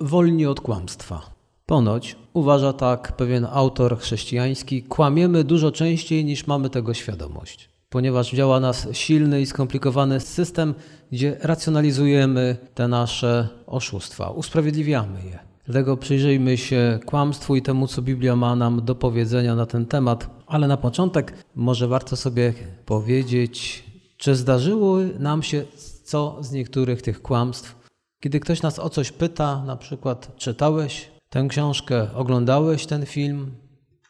wolni 0.00 0.46
od 0.46 0.60
kłamstwa. 0.60 1.30
Ponoć, 1.66 2.16
uważa 2.32 2.72
tak 2.72 3.16
pewien 3.16 3.46
autor 3.52 3.98
chrześcijański, 3.98 4.82
kłamiemy 4.82 5.44
dużo 5.44 5.72
częściej 5.72 6.24
niż 6.24 6.46
mamy 6.46 6.70
tego 6.70 6.94
świadomość, 6.94 7.68
ponieważ 7.90 8.30
działa 8.30 8.60
nas 8.60 8.88
silny 8.92 9.40
i 9.40 9.46
skomplikowany 9.46 10.20
system, 10.20 10.74
gdzie 11.12 11.36
racjonalizujemy 11.42 12.56
te 12.74 12.88
nasze 12.88 13.48
oszustwa, 13.66 14.30
usprawiedliwiamy 14.30 15.24
je. 15.24 15.50
Dlatego 15.64 15.96
przyjrzyjmy 15.96 16.56
się 16.56 16.98
kłamstwu 17.06 17.56
i 17.56 17.62
temu, 17.62 17.86
co 17.86 18.02
Biblia 18.02 18.36
ma 18.36 18.56
nam 18.56 18.84
do 18.84 18.94
powiedzenia 18.94 19.54
na 19.54 19.66
ten 19.66 19.86
temat. 19.86 20.30
Ale 20.46 20.68
na 20.68 20.76
początek 20.76 21.32
może 21.54 21.88
warto 21.88 22.16
sobie 22.16 22.54
powiedzieć, 22.86 23.84
czy 24.16 24.34
zdarzyło 24.34 24.98
nam 25.18 25.42
się 25.42 25.64
co 26.04 26.38
z 26.40 26.52
niektórych 26.52 27.02
tych 27.02 27.22
kłamstw, 27.22 27.79
kiedy 28.20 28.40
ktoś 28.40 28.62
nas 28.62 28.78
o 28.78 28.88
coś 28.88 29.12
pyta, 29.12 29.62
na 29.66 29.76
przykład 29.76 30.36
czytałeś 30.36 31.10
tę 31.28 31.46
książkę, 31.48 32.14
oglądałeś 32.14 32.86
ten 32.86 33.06
film? 33.06 33.54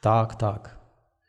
Tak, 0.01 0.34
tak. 0.34 0.80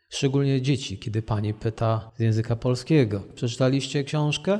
Szczególnie 0.08 0.62
dzieci, 0.62 0.98
kiedy 0.98 1.22
pani 1.22 1.54
pyta 1.54 2.10
z 2.16 2.20
języka 2.20 2.56
polskiego: 2.56 3.20
Przeczytaliście 3.34 4.04
książkę? 4.04 4.58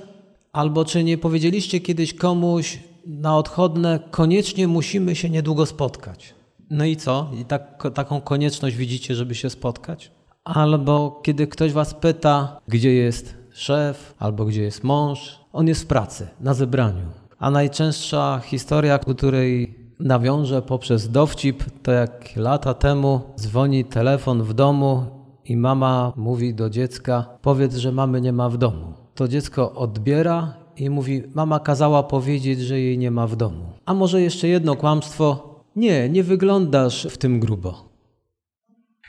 Albo 0.52 0.84
czy 0.84 1.04
nie 1.04 1.18
powiedzieliście 1.18 1.80
kiedyś 1.80 2.14
komuś 2.14 2.78
na 3.06 3.36
odchodne, 3.36 4.00
koniecznie 4.10 4.68
musimy 4.68 5.16
się 5.16 5.30
niedługo 5.30 5.66
spotkać? 5.66 6.34
No 6.70 6.84
i 6.84 6.96
co? 6.96 7.30
I 7.40 7.44
tak, 7.44 7.82
taką 7.94 8.20
konieczność 8.20 8.76
widzicie, 8.76 9.14
żeby 9.14 9.34
się 9.34 9.50
spotkać? 9.50 10.10
Albo 10.44 11.20
kiedy 11.24 11.46
ktoś 11.46 11.72
was 11.72 11.94
pyta, 11.94 12.60
gdzie 12.68 12.92
jest 12.92 13.34
szef, 13.52 14.14
albo 14.18 14.44
gdzie 14.44 14.62
jest 14.62 14.84
mąż, 14.84 15.38
on 15.52 15.68
jest 15.68 15.82
w 15.82 15.86
pracy, 15.86 16.28
na 16.40 16.54
zebraniu. 16.54 17.21
A 17.42 17.50
najczęstsza 17.50 18.40
historia, 18.44 18.98
której 18.98 19.74
nawiążę 20.00 20.62
poprzez 20.62 21.10
dowcip, 21.10 21.64
to 21.82 21.92
jak 21.92 22.36
lata 22.36 22.74
temu 22.74 23.20
dzwoni 23.40 23.84
telefon 23.84 24.42
w 24.42 24.54
domu 24.54 25.04
i 25.44 25.56
mama 25.56 26.12
mówi 26.16 26.54
do 26.54 26.70
dziecka: 26.70 27.26
Powiedz, 27.42 27.76
że 27.76 27.92
mamy 27.92 28.20
nie 28.20 28.32
ma 28.32 28.48
w 28.48 28.56
domu. 28.56 28.92
To 29.14 29.28
dziecko 29.28 29.72
odbiera 29.74 30.54
i 30.76 30.90
mówi: 30.90 31.22
Mama 31.34 31.60
kazała 31.60 32.02
powiedzieć, 32.02 32.60
że 32.60 32.80
jej 32.80 32.98
nie 32.98 33.10
ma 33.10 33.26
w 33.26 33.36
domu. 33.36 33.64
A 33.86 33.94
może 33.94 34.22
jeszcze 34.22 34.48
jedno 34.48 34.76
kłamstwo: 34.76 35.54
Nie, 35.76 36.08
nie 36.08 36.22
wyglądasz 36.22 37.06
w 37.10 37.18
tym 37.18 37.40
grubo. 37.40 37.91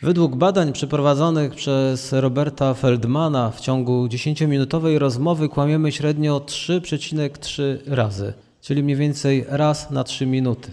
Według 0.03 0.35
badań 0.35 0.73
przeprowadzonych 0.73 1.55
przez 1.55 2.13
Roberta 2.13 2.73
Feldmana 2.73 3.51
w 3.51 3.61
ciągu 3.61 4.05
10-minutowej 4.07 4.97
rozmowy 4.97 5.49
kłamiemy 5.49 5.91
średnio 5.91 6.39
3,3 6.39 7.61
razy, 7.87 8.33
czyli 8.61 8.83
mniej 8.83 8.97
więcej 8.97 9.45
raz 9.49 9.91
na 9.91 10.03
3 10.03 10.25
minuty. 10.25 10.71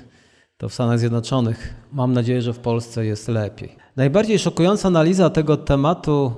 To 0.57 0.69
w 0.69 0.75
Stanach 0.75 0.99
Zjednoczonych. 0.99 1.75
Mam 1.93 2.13
nadzieję, 2.13 2.43
że 2.43 2.53
w 2.53 2.59
Polsce 2.59 3.07
jest 3.07 3.29
lepiej. 3.29 3.77
Najbardziej 3.97 4.39
szokująca 4.39 4.89
analiza 4.89 5.31
tego 5.31 5.57
tematu, 5.57 6.33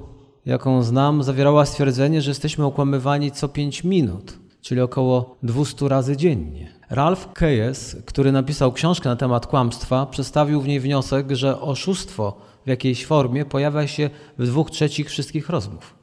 jaką 0.46 0.82
znam, 0.82 1.22
zawierała 1.22 1.66
stwierdzenie, 1.66 2.22
że 2.22 2.30
jesteśmy 2.30 2.64
okłamywani 2.64 3.30
co 3.30 3.48
5 3.48 3.84
minut, 3.84 4.38
czyli 4.60 4.80
około 4.80 5.36
200 5.42 5.88
razy 5.88 6.16
dziennie. 6.16 6.72
Ralph 6.90 7.32
Keyes, 7.32 7.96
który 8.06 8.32
napisał 8.32 8.72
książkę 8.72 9.08
na 9.08 9.16
temat 9.16 9.46
kłamstwa, 9.46 10.06
przedstawił 10.06 10.60
w 10.60 10.68
niej 10.68 10.80
wniosek, 10.80 11.30
że 11.30 11.60
oszustwo 11.60 12.51
w 12.66 12.68
jakiejś 12.68 13.06
formie 13.06 13.44
pojawia 13.44 13.86
się 13.86 14.10
w 14.38 14.46
dwóch 14.46 14.70
trzecich 14.70 15.08
wszystkich 15.08 15.48
rozmów. 15.48 16.02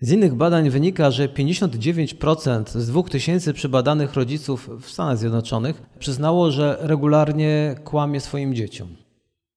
Z 0.00 0.12
innych 0.12 0.34
badań 0.34 0.70
wynika, 0.70 1.10
że 1.10 1.28
59% 1.28 2.78
z 2.78 2.86
2000 2.86 3.52
przebadanych 3.52 4.14
rodziców 4.14 4.70
w 4.80 4.90
Stanach 4.90 5.18
Zjednoczonych 5.18 5.82
przyznało, 5.98 6.50
że 6.50 6.78
regularnie 6.80 7.74
kłamie 7.84 8.20
swoim 8.20 8.54
dzieciom. 8.54 8.88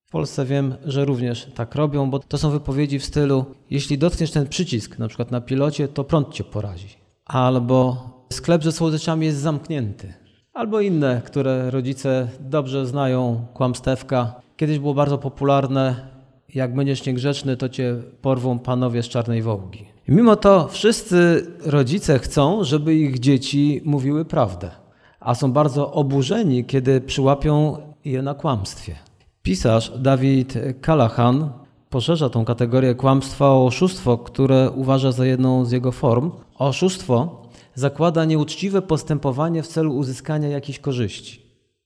W 0.06 0.12
Polsce 0.12 0.46
wiem, 0.46 0.76
że 0.86 1.06
również 1.06 1.48
tak 1.56 1.76
robią, 1.76 2.10
bo 2.10 2.20
to 2.20 2.38
są 2.38 2.50
wypowiedzi 2.50 3.00
w 3.00 3.06
stylu: 3.06 3.46
jeśli 3.70 3.98
dotkniesz 3.98 4.32
ten 4.32 4.48
przycisk, 4.48 5.00
na 5.00 5.08
przykład 5.08 5.32
na 5.32 5.42
pilocie, 5.42 5.88
to 5.88 6.04
prąd 6.04 6.34
cię 6.34 6.44
porazi. 6.44 6.88
Albo 7.26 8.10
sklep 8.34 8.64
ze 8.64 8.72
słodyczami 8.72 9.26
jest 9.26 9.38
zamknięty. 9.38 10.14
Albo 10.54 10.82
inne, 10.82 11.22
które 11.26 11.72
rodzice 11.72 12.28
dobrze 12.40 12.86
znają, 12.86 13.46
kłamstewka. 13.54 14.42
Kiedyś 14.58 14.80
było 14.80 14.94
bardzo 14.94 15.18
popularne 15.18 16.17
jak 16.58 16.76
będziesz 16.76 17.06
niegrzeczny, 17.06 17.58
to 17.58 17.70
cię 17.70 17.96
porwą 18.22 18.60
panowie 18.60 19.04
z 19.04 19.08
czarnej 19.08 19.42
wołgi. 19.42 19.86
I 20.08 20.12
mimo 20.12 20.36
to 20.36 20.68
wszyscy 20.68 21.48
rodzice 21.66 22.20
chcą, 22.20 22.64
żeby 22.64 22.96
ich 22.96 23.20
dzieci 23.20 23.82
mówiły 23.86 24.26
prawdę, 24.26 24.72
a 25.20 25.36
są 25.36 25.52
bardzo 25.52 25.92
oburzeni, 25.92 26.66
kiedy 26.66 27.02
przyłapią 27.02 27.78
je 28.06 28.22
na 28.22 28.34
kłamstwie. 28.34 28.96
Pisarz 29.42 29.92
Dawid 29.98 30.54
Callahan 30.86 31.50
poszerza 31.90 32.30
tą 32.30 32.46
kategorię 32.46 32.96
kłamstwa 32.96 33.46
o 33.50 33.66
oszustwo, 33.66 34.18
które 34.18 34.72
uważa 34.72 35.12
za 35.12 35.26
jedną 35.26 35.66
z 35.66 35.72
jego 35.72 35.92
form. 35.92 36.32
Oszustwo 36.56 37.42
zakłada 37.76 38.26
nieuczciwe 38.26 38.82
postępowanie 38.82 39.64
w 39.64 39.68
celu 39.68 39.96
uzyskania 39.96 40.48
jakichś 40.48 40.80
korzyści. 40.80 41.42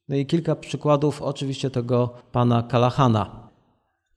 No 0.10 0.16
i 0.16 0.26
kilka 0.26 0.56
przykładów 0.56 1.22
oczywiście 1.22 1.70
tego 1.70 2.10
pana 2.32 2.64
Kalahana. 2.64 3.41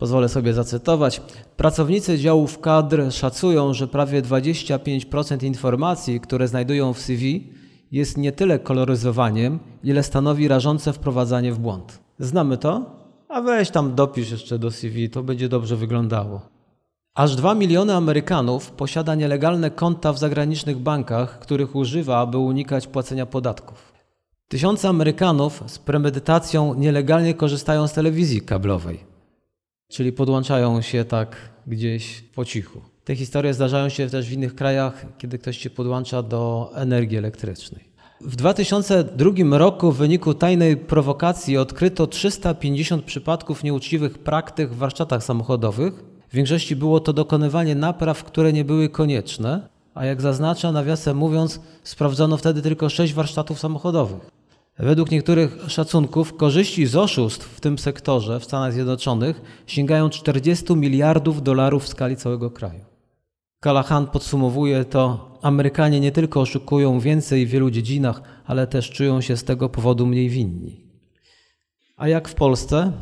Pozwolę 0.05 0.29
sobie 0.29 0.53
zacytować. 0.53 1.23
Pracownicy 1.57 2.19
działów 2.19 2.59
kadr 2.59 3.13
szacują, 3.13 3.75
że 3.75 3.89
prawie 3.89 4.23
25% 4.23 5.45
informacji, 5.45 6.21
które 6.21 6.49
znajdują 6.49 6.93
w 6.93 7.01
CV, 7.01 7.53
jest 7.93 8.17
nie 8.19 8.33
tyle 8.33 8.59
koloryzowaniem, 8.59 9.59
ile 9.85 10.03
stanowi 10.03 10.49
rażące 10.49 10.93
wprowadzanie 10.93 11.53
w 11.53 11.59
błąd. 11.59 12.01
Znamy 12.19 12.59
to? 12.59 12.87
A 13.29 13.41
weź 13.41 13.71
tam 13.71 13.95
dopisz 13.95 14.31
jeszcze 14.31 14.59
do 14.59 14.71
CV, 14.71 15.11
to 15.11 15.23
będzie 15.23 15.49
dobrze 15.49 15.77
wyglądało. 15.77 16.41
Aż 17.15 17.37
2 17.37 17.55
miliony 17.55 17.95
Amerykanów 17.95 18.71
posiada 18.71 19.15
nielegalne 19.15 19.71
konta 19.71 20.13
w 20.13 20.19
zagranicznych 20.19 20.79
bankach, 20.79 21.39
których 21.39 21.77
używa, 21.77 22.19
aby 22.19 22.39
unikać 22.39 22.87
płacenia 22.87 23.27
podatków. 23.27 23.93
Tysiące 24.49 24.89
Amerykanów 24.89 25.63
z 25.67 25.79
premedytacją 25.79 26.75
nielegalnie 26.75 27.35
korzystają 27.35 27.87
z 27.87 27.93
telewizji 27.93 28.41
kablowej 28.41 29.14
czyli 29.89 30.13
podłączają 30.13 30.81
się 30.81 31.05
tak 31.05 31.37
gdzieś 31.67 32.25
po 32.35 32.45
cichu. 32.45 32.81
Te 33.05 33.17
historie 33.17 33.55
zdarzają 33.55 33.89
się 33.89 34.11
też 34.11 34.29
w 34.29 34.33
innych 34.33 34.55
krajach, 34.55 35.07
kiedy 35.19 35.39
ktoś 35.39 35.59
się 35.59 35.71
podłącza 35.71 36.23
do 36.23 36.71
energii 36.75 37.19
elektrycznej. 37.19 37.85
W 38.21 38.37
2002 38.37 39.59
roku 39.59 39.93
w 39.93 39.97
wyniku 39.97 40.35
tajnej 40.35 40.77
prowokacji 40.77 41.57
odkryto 41.57 42.07
350 42.07 43.05
przypadków 43.05 43.65
nieuczciwych 43.65 44.19
praktyk 44.19 44.71
w 44.71 44.77
warsztatach 44.77 45.25
samochodowych. 45.25 46.05
W 46.29 46.35
większości 46.35 46.77
było 46.77 47.01
to 47.01 47.13
dokonywanie 47.13 47.75
napraw, 47.75 48.25
które 48.25 48.53
nie 48.53 48.65
były 48.65 48.89
konieczne, 48.89 49.69
a 49.95 50.05
jak 50.05 50.21
zaznacza, 50.21 50.73
nawiasem 50.73 51.17
mówiąc, 51.17 51.61
sprawdzono 51.83 52.37
wtedy 52.37 52.63
tylko 52.63 52.89
6 52.89 53.15
warsztatów 53.15 53.61
samochodowych. 53.61 54.31
Według 54.79 55.11
niektórych 55.11 55.57
szacunków 55.69 56.37
korzyści 56.37 56.87
z 56.87 56.97
oszustw 56.97 57.47
w 57.47 57.61
tym 57.61 57.79
sektorze 57.79 58.41
w 58.41 58.45
Stanach 58.45 58.73
Zjednoczonych 58.73 59.41
sięgają 59.67 60.11
40 60.11 60.77
miliardów 60.77 61.43
dolarów 61.43 61.85
w 61.85 61.89
skali 61.89 62.17
całego 62.17 62.51
kraju. 62.51 62.85
Callahan 63.65 64.07
podsumowuje 64.07 64.85
to: 64.85 65.33
Amerykanie 65.43 66.01
nie 66.01 66.13
tylko 66.13 66.41
oszukują 66.41 67.01
więcej 67.01 67.47
w 67.47 67.51
wielu 67.51 67.71
dziedzinach, 67.71 68.23
ale 68.47 68.67
też 68.67 68.91
czują 68.91 69.21
się 69.21 69.37
z 69.37 69.45
tego 69.45 69.69
powodu 69.69 70.07
mniej 70.07 70.29
winni. 70.29 70.85
A 71.97 72.09
jak 72.09 72.29
w 72.29 72.35
Polsce? 72.35 72.93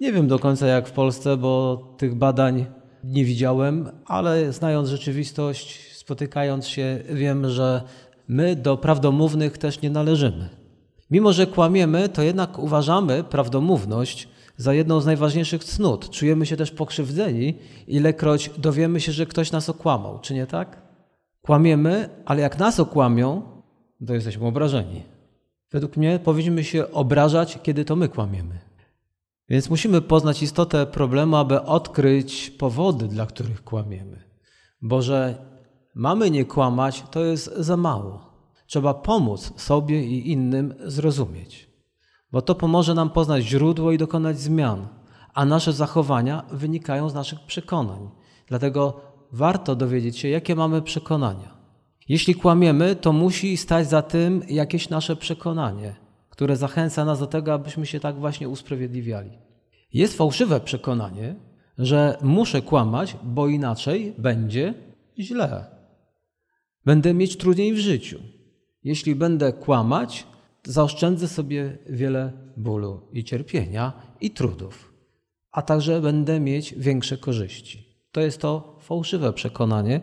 Nie 0.00 0.12
wiem 0.12 0.28
do 0.28 0.38
końca 0.38 0.66
jak 0.66 0.88
w 0.88 0.92
Polsce, 0.92 1.36
bo 1.36 1.82
tych 1.98 2.14
badań 2.14 2.66
nie 3.04 3.24
widziałem, 3.24 3.90
ale 4.06 4.52
znając 4.52 4.88
rzeczywistość, 4.88 5.96
spotykając 5.96 6.66
się, 6.66 6.98
wiem, 7.12 7.50
że 7.50 7.82
my 8.28 8.56
do 8.56 8.76
prawdomównych 8.76 9.58
też 9.58 9.82
nie 9.82 9.90
należymy. 9.90 10.65
Mimo, 11.10 11.32
że 11.32 11.46
kłamiemy, 11.46 12.08
to 12.08 12.22
jednak 12.22 12.58
uważamy 12.58 13.24
prawdomówność 13.24 14.28
za 14.56 14.74
jedną 14.74 15.00
z 15.00 15.06
najważniejszych 15.06 15.64
cnót. 15.64 16.10
Czujemy 16.10 16.46
się 16.46 16.56
też 16.56 16.70
pokrzywdzeni, 16.70 17.54
ilekroć 17.86 18.50
dowiemy 18.58 19.00
się, 19.00 19.12
że 19.12 19.26
ktoś 19.26 19.52
nas 19.52 19.68
okłamał, 19.68 20.18
czy 20.18 20.34
nie 20.34 20.46
tak? 20.46 20.82
Kłamiemy, 21.42 22.08
ale 22.24 22.42
jak 22.42 22.58
nas 22.58 22.80
okłamią, 22.80 23.42
to 24.06 24.14
jesteśmy 24.14 24.46
obrażeni. 24.46 25.02
Według 25.72 25.96
mnie 25.96 26.18
powinniśmy 26.18 26.64
się 26.64 26.92
obrażać, 26.92 27.58
kiedy 27.62 27.84
to 27.84 27.96
my 27.96 28.08
kłamiemy. 28.08 28.58
Więc 29.48 29.70
musimy 29.70 30.02
poznać 30.02 30.42
istotę 30.42 30.86
problemu, 30.86 31.36
aby 31.36 31.62
odkryć 31.62 32.50
powody, 32.50 33.08
dla 33.08 33.26
których 33.26 33.64
kłamiemy. 33.64 34.22
Bo 34.82 35.02
że 35.02 35.34
mamy 35.94 36.30
nie 36.30 36.44
kłamać, 36.44 37.04
to 37.10 37.24
jest 37.24 37.56
za 37.56 37.76
mało. 37.76 38.35
Trzeba 38.66 38.94
pomóc 38.94 39.52
sobie 39.60 40.04
i 40.04 40.30
innym 40.30 40.74
zrozumieć, 40.84 41.70
bo 42.32 42.42
to 42.42 42.54
pomoże 42.54 42.94
nam 42.94 43.10
poznać 43.10 43.44
źródło 43.44 43.92
i 43.92 43.98
dokonać 43.98 44.38
zmian, 44.38 44.88
a 45.34 45.44
nasze 45.44 45.72
zachowania 45.72 46.42
wynikają 46.52 47.08
z 47.08 47.14
naszych 47.14 47.40
przekonań. 47.40 48.10
Dlatego 48.46 49.00
warto 49.32 49.76
dowiedzieć 49.76 50.18
się, 50.18 50.28
jakie 50.28 50.54
mamy 50.54 50.82
przekonania. 50.82 51.56
Jeśli 52.08 52.34
kłamiemy, 52.34 52.96
to 52.96 53.12
musi 53.12 53.56
stać 53.56 53.88
za 53.88 54.02
tym 54.02 54.42
jakieś 54.48 54.88
nasze 54.88 55.16
przekonanie, 55.16 55.96
które 56.30 56.56
zachęca 56.56 57.04
nas 57.04 57.20
do 57.20 57.26
tego, 57.26 57.52
abyśmy 57.52 57.86
się 57.86 58.00
tak 58.00 58.18
właśnie 58.18 58.48
usprawiedliwiali. 58.48 59.30
Jest 59.92 60.16
fałszywe 60.16 60.60
przekonanie, 60.60 61.36
że 61.78 62.18
muszę 62.22 62.62
kłamać, 62.62 63.16
bo 63.22 63.48
inaczej 63.48 64.14
będzie 64.18 64.74
źle. 65.18 65.64
Będę 66.84 67.14
mieć 67.14 67.36
trudniej 67.36 67.74
w 67.74 67.78
życiu. 67.78 68.18
Jeśli 68.86 69.14
będę 69.14 69.52
kłamać, 69.52 70.26
zaoszczędzę 70.64 71.28
sobie 71.28 71.78
wiele 71.88 72.32
bólu 72.56 73.00
i 73.12 73.24
cierpienia 73.24 73.92
i 74.20 74.30
trudów, 74.30 74.92
a 75.52 75.62
także 75.62 76.00
będę 76.00 76.40
mieć 76.40 76.74
większe 76.78 77.18
korzyści. 77.18 77.96
To 78.12 78.20
jest 78.20 78.40
to 78.40 78.78
fałszywe 78.80 79.32
przekonanie. 79.32 80.00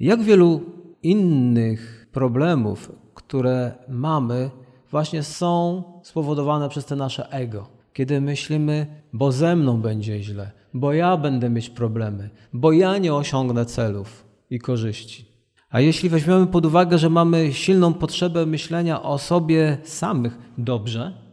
Jak 0.00 0.22
wielu 0.22 0.60
innych 1.02 2.08
problemów, 2.12 2.92
które 3.14 3.72
mamy, 3.88 4.50
właśnie 4.90 5.22
są 5.22 5.82
spowodowane 6.02 6.68
przez 6.68 6.84
te 6.84 6.96
nasze 6.96 7.30
ego. 7.30 7.68
Kiedy 7.92 8.20
myślimy, 8.20 8.86
bo 9.12 9.32
ze 9.32 9.56
mną 9.56 9.80
będzie 9.80 10.22
źle, 10.22 10.50
bo 10.74 10.92
ja 10.92 11.16
będę 11.16 11.50
mieć 11.50 11.70
problemy, 11.70 12.30
bo 12.52 12.72
ja 12.72 12.98
nie 12.98 13.14
osiągnę 13.14 13.66
celów 13.66 14.24
i 14.50 14.58
korzyści. 14.58 15.37
A 15.70 15.80
jeśli 15.80 16.08
weźmiemy 16.08 16.46
pod 16.46 16.66
uwagę, 16.66 16.98
że 16.98 17.10
mamy 17.10 17.52
silną 17.52 17.94
potrzebę 17.94 18.46
myślenia 18.46 19.02
o 19.02 19.18
sobie 19.18 19.78
samych 19.84 20.38
dobrze, 20.58 21.28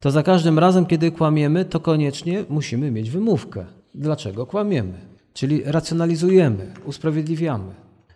to 0.00 0.10
za 0.10 0.22
każdym 0.22 0.58
razem, 0.58 0.86
kiedy 0.86 1.10
kłamiemy, 1.10 1.64
to 1.64 1.80
koniecznie 1.80 2.44
musimy 2.48 2.90
mieć 2.90 3.10
wymówkę. 3.10 3.66
Dlaczego 3.94 4.46
kłamiemy? 4.46 4.98
Czyli 5.32 5.62
racjonalizujemy, 5.64 6.74
usprawiedliwiamy. 6.84 7.74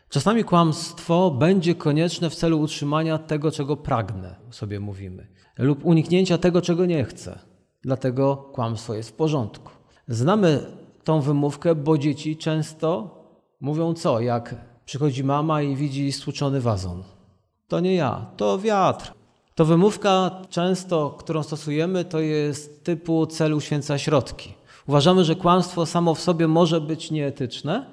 Czasami 0.09 0.45
kłamstwo 0.45 1.31
będzie 1.31 1.75
konieczne 1.75 2.31
w 2.31 2.35
celu 2.35 2.61
utrzymania 2.61 3.19
tego, 3.19 3.51
czego 3.51 3.77
pragnę, 3.77 4.37
sobie 4.51 4.81
mówimy, 4.81 5.27
lub 5.59 5.85
uniknięcia 5.85 6.39
tego, 6.39 6.63
czego 6.63 6.87
nie 6.87 7.05
chcę. 7.05 7.39
Dlatego 7.83 8.37
kłamstwo 8.37 8.95
jest 8.95 9.11
w 9.11 9.13
porządku. 9.13 9.71
Znamy 10.09 10.61
tą 11.05 11.21
wymówkę, 11.21 11.75
bo 11.75 11.99
dzieci 11.99 12.37
często 12.37 13.19
mówią 13.61 13.95
co? 13.95 14.21
Jak 14.21 14.55
przychodzi 14.87 15.25
mama 15.25 15.63
i 15.63 15.77
widzi 15.77 16.13
stłuczony 16.13 16.61
wazon. 16.61 17.03
To 17.69 17.81
nie 17.81 17.95
ja, 17.95 18.27
to 18.37 18.59
wiatr. 18.59 19.13
To 19.55 19.65
wymówka 19.65 20.31
często, 20.51 21.11
którą 21.19 21.43
stosujemy, 21.43 22.05
to 22.05 22.21
jest 22.21 22.85
typu 22.85 23.27
cel 23.27 23.55
uświęca 23.55 23.99
środki. 23.99 24.55
Uważamy, 24.87 25.25
że 25.25 25.35
kłamstwo 25.35 25.87
samo 25.87 26.15
w 26.15 26.21
sobie 26.21 26.49
może 26.49 26.81
być 26.81 27.11
nieetyczne, 27.11 27.87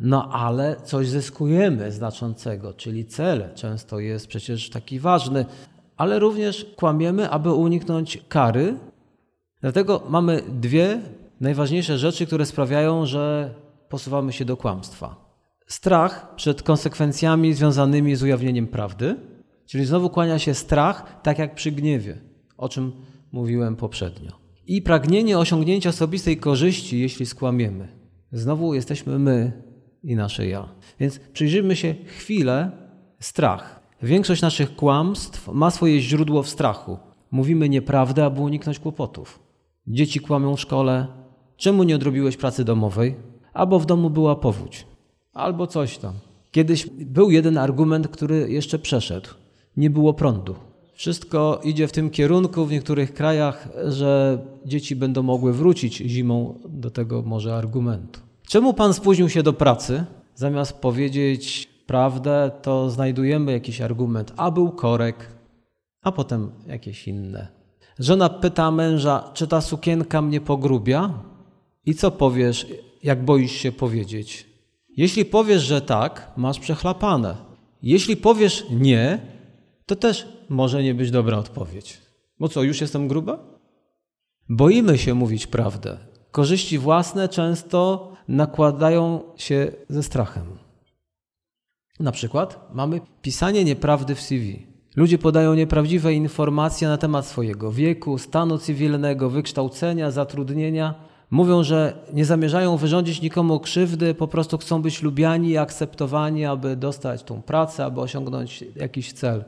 no 0.00 0.28
ale 0.32 0.76
coś 0.84 1.08
zyskujemy 1.08 1.92
znaczącego, 1.92 2.74
czyli 2.74 3.04
cel 3.04 3.54
często 3.54 3.98
jest 3.98 4.26
przecież 4.26 4.70
taki 4.70 5.00
ważny, 5.00 5.46
ale 5.96 6.18
również 6.18 6.66
kłamiemy, 6.76 7.30
aby 7.30 7.52
uniknąć 7.52 8.18
kary. 8.28 8.76
Dlatego 9.60 10.02
mamy 10.08 10.42
dwie 10.48 11.00
najważniejsze 11.40 11.98
rzeczy, 11.98 12.26
które 12.26 12.46
sprawiają, 12.46 13.06
że 13.06 13.54
posuwamy 13.88 14.32
się 14.32 14.44
do 14.44 14.56
kłamstwa. 14.56 15.27
Strach 15.68 16.34
przed 16.36 16.62
konsekwencjami 16.62 17.54
związanymi 17.54 18.16
z 18.16 18.22
ujawnieniem 18.22 18.66
prawdy, 18.66 19.16
czyli 19.66 19.84
znowu 19.84 20.10
kłania 20.10 20.38
się 20.38 20.54
strach, 20.54 21.20
tak 21.22 21.38
jak 21.38 21.54
przy 21.54 21.72
gniewie, 21.72 22.18
o 22.56 22.68
czym 22.68 22.92
mówiłem 23.32 23.76
poprzednio. 23.76 24.32
I 24.66 24.82
pragnienie 24.82 25.38
osiągnięcia 25.38 25.90
osobistej 25.90 26.36
korzyści, 26.36 27.00
jeśli 27.00 27.26
skłamiemy. 27.26 27.88
Znowu 28.32 28.74
jesteśmy 28.74 29.18
my, 29.18 29.62
i 30.02 30.16
nasze 30.16 30.46
ja. 30.46 30.68
Więc 31.00 31.18
przyjrzyjmy 31.18 31.76
się 31.76 31.94
chwilę 32.04 32.70
strach. 33.20 33.80
Większość 34.02 34.42
naszych 34.42 34.76
kłamstw 34.76 35.48
ma 35.52 35.70
swoje 35.70 36.00
źródło 36.00 36.42
w 36.42 36.48
strachu. 36.48 36.98
Mówimy 37.30 37.68
nieprawdę, 37.68 38.24
aby 38.24 38.40
uniknąć 38.40 38.78
kłopotów. 38.78 39.40
Dzieci 39.86 40.20
kłamią 40.20 40.56
w 40.56 40.60
szkole. 40.60 41.06
Czemu 41.56 41.82
nie 41.82 41.94
odrobiłeś 41.94 42.36
pracy 42.36 42.64
domowej? 42.64 43.16
Albo 43.52 43.78
w 43.78 43.86
domu 43.86 44.10
była 44.10 44.36
powódź. 44.36 44.86
Albo 45.32 45.66
coś 45.66 45.98
tam. 45.98 46.14
Kiedyś 46.50 46.86
był 46.86 47.30
jeden 47.30 47.58
argument, 47.58 48.08
który 48.08 48.50
jeszcze 48.50 48.78
przeszedł. 48.78 49.28
Nie 49.76 49.90
było 49.90 50.14
prądu. 50.14 50.54
Wszystko 50.94 51.60
idzie 51.64 51.88
w 51.88 51.92
tym 51.92 52.10
kierunku 52.10 52.66
w 52.66 52.72
niektórych 52.72 53.14
krajach, 53.14 53.68
że 53.86 54.38
dzieci 54.66 54.96
będą 54.96 55.22
mogły 55.22 55.52
wrócić 55.52 55.96
zimą 55.96 56.60
do 56.68 56.90
tego 56.90 57.22
może 57.22 57.54
argumentu. 57.56 58.20
Czemu 58.46 58.74
Pan 58.74 58.94
spóźnił 58.94 59.28
się 59.28 59.42
do 59.42 59.52
pracy? 59.52 60.04
Zamiast 60.34 60.72
powiedzieć 60.72 61.68
prawdę, 61.86 62.50
to 62.62 62.90
znajdujemy 62.90 63.52
jakiś 63.52 63.80
argument, 63.80 64.32
a 64.36 64.50
był 64.50 64.70
korek, 64.70 65.28
a 66.02 66.12
potem 66.12 66.50
jakieś 66.66 67.08
inne. 67.08 67.48
Żona 67.98 68.28
pyta 68.28 68.70
męża, 68.70 69.30
czy 69.34 69.46
ta 69.46 69.60
sukienka 69.60 70.22
mnie 70.22 70.40
pogrubia? 70.40 71.10
I 71.86 71.94
co 71.94 72.10
powiesz, 72.10 72.66
jak 73.02 73.24
boisz 73.24 73.52
się 73.52 73.72
powiedzieć? 73.72 74.47
Jeśli 74.98 75.24
powiesz, 75.24 75.62
że 75.62 75.80
tak, 75.80 76.32
masz 76.36 76.58
przechlapane. 76.58 77.36
Jeśli 77.82 78.16
powiesz 78.16 78.64
nie, 78.70 79.20
to 79.86 79.96
też 79.96 80.28
może 80.48 80.82
nie 80.82 80.94
być 80.94 81.10
dobra 81.10 81.38
odpowiedź. 81.38 82.00
Bo 82.38 82.48
co, 82.48 82.62
już 82.62 82.80
jestem 82.80 83.08
gruba? 83.08 83.38
Boimy 84.48 84.98
się 84.98 85.14
mówić 85.14 85.46
prawdę. 85.46 85.98
Korzyści 86.30 86.78
własne 86.78 87.28
często 87.28 88.12
nakładają 88.28 89.20
się 89.36 89.72
ze 89.88 90.02
strachem. 90.02 90.44
Na 92.00 92.12
przykład 92.12 92.70
mamy 92.74 93.00
pisanie 93.22 93.64
nieprawdy 93.64 94.14
w 94.14 94.20
CV. 94.20 94.66
Ludzie 94.96 95.18
podają 95.18 95.54
nieprawdziwe 95.54 96.14
informacje 96.14 96.88
na 96.88 96.96
temat 96.96 97.26
swojego 97.26 97.72
wieku, 97.72 98.18
stanu 98.18 98.58
cywilnego, 98.58 99.30
wykształcenia, 99.30 100.10
zatrudnienia. 100.10 100.94
Mówią, 101.30 101.62
że 101.62 102.06
nie 102.12 102.24
zamierzają 102.24 102.76
wyrządzić 102.76 103.22
nikomu 103.22 103.60
krzywdy, 103.60 104.14
po 104.14 104.28
prostu 104.28 104.58
chcą 104.58 104.82
być 104.82 105.02
lubiani 105.02 105.48
i 105.48 105.58
akceptowani, 105.58 106.44
aby 106.44 106.76
dostać 106.76 107.22
tą 107.22 107.42
pracę, 107.42 107.84
aby 107.84 108.00
osiągnąć 108.00 108.64
jakiś 108.76 109.12
cel. 109.12 109.44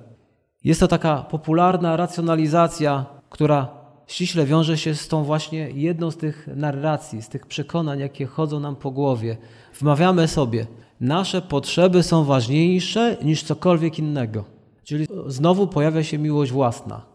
Jest 0.65 0.81
to 0.81 0.89
taka 0.89 1.23
popularna 1.23 1.97
racjonalizacja, 1.97 3.07
która 3.31 3.69
ściśle 4.07 4.47
wiąże 4.47 4.79
się 4.79 4.95
z 4.95 5.09
tą 5.09 5.25
właśnie 5.25 5.71
jedną 5.71 6.11
z 6.11 6.17
tych 6.17 6.49
narracji, 6.57 7.23
z 7.23 7.29
tych 7.29 7.47
przekonań, 7.47 7.99
jakie 7.99 8.27
chodzą 8.27 8.61
nam 8.61 8.77
po 8.77 8.91
głowie. 8.91 9.37
Wmawiamy 9.81 10.29
sobie, 10.29 10.67
nasze 11.01 11.43
potrzeby 11.43 12.03
są 12.03 12.25
ważniejsze 12.25 13.17
niż 13.23 13.43
cokolwiek 13.43 13.99
innego. 13.99 14.45
Czyli 14.85 15.07
znowu 15.27 15.67
pojawia 15.67 16.05
się 16.05 16.19
miłość 16.19 16.53
własna, 16.53 17.07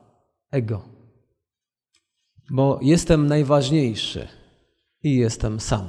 ego. 0.52 0.82
Bo 2.50 2.80
jestem 2.82 3.28
najważniejszy 3.28 4.28
i 5.06 5.16
jestem 5.16 5.60
sam. 5.60 5.86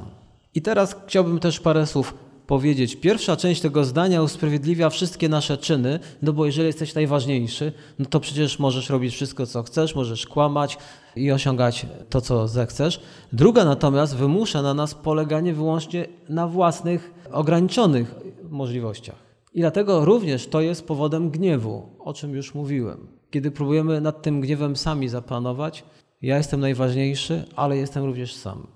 I 0.54 0.62
teraz 0.62 0.96
chciałbym 1.06 1.38
też 1.38 1.60
parę 1.60 1.86
słów 1.86 2.14
powiedzieć. 2.46 2.96
Pierwsza 2.96 3.36
część 3.36 3.60
tego 3.60 3.84
zdania 3.84 4.22
usprawiedliwia 4.22 4.90
wszystkie 4.90 5.28
nasze 5.28 5.58
czyny, 5.58 6.00
no 6.22 6.32
bo 6.32 6.46
jeżeli 6.46 6.66
jesteś 6.66 6.94
najważniejszy, 6.94 7.72
no 7.98 8.06
to 8.06 8.20
przecież 8.20 8.58
możesz 8.58 8.90
robić 8.90 9.14
wszystko, 9.14 9.46
co 9.46 9.62
chcesz, 9.62 9.94
możesz 9.94 10.26
kłamać 10.26 10.78
i 11.16 11.32
osiągać 11.32 11.86
to, 12.10 12.20
co 12.20 12.48
zechcesz. 12.48 13.00
Druga 13.32 13.64
natomiast 13.64 14.16
wymusza 14.16 14.62
na 14.62 14.74
nas 14.74 14.94
poleganie 14.94 15.52
wyłącznie 15.52 16.06
na 16.28 16.48
własnych, 16.48 17.14
ograniczonych 17.32 18.14
możliwościach. 18.50 19.16
I 19.54 19.60
dlatego 19.60 20.04
również 20.04 20.46
to 20.46 20.60
jest 20.60 20.86
powodem 20.86 21.30
gniewu, 21.30 21.88
o 21.98 22.14
czym 22.14 22.34
już 22.34 22.54
mówiłem. 22.54 23.06
Kiedy 23.30 23.50
próbujemy 23.50 24.00
nad 24.00 24.22
tym 24.22 24.40
gniewem 24.40 24.76
sami 24.76 25.08
zapanować, 25.08 25.84
ja 26.22 26.36
jestem 26.36 26.60
najważniejszy, 26.60 27.44
ale 27.56 27.76
jestem 27.76 28.04
również 28.04 28.34
sam. 28.34 28.75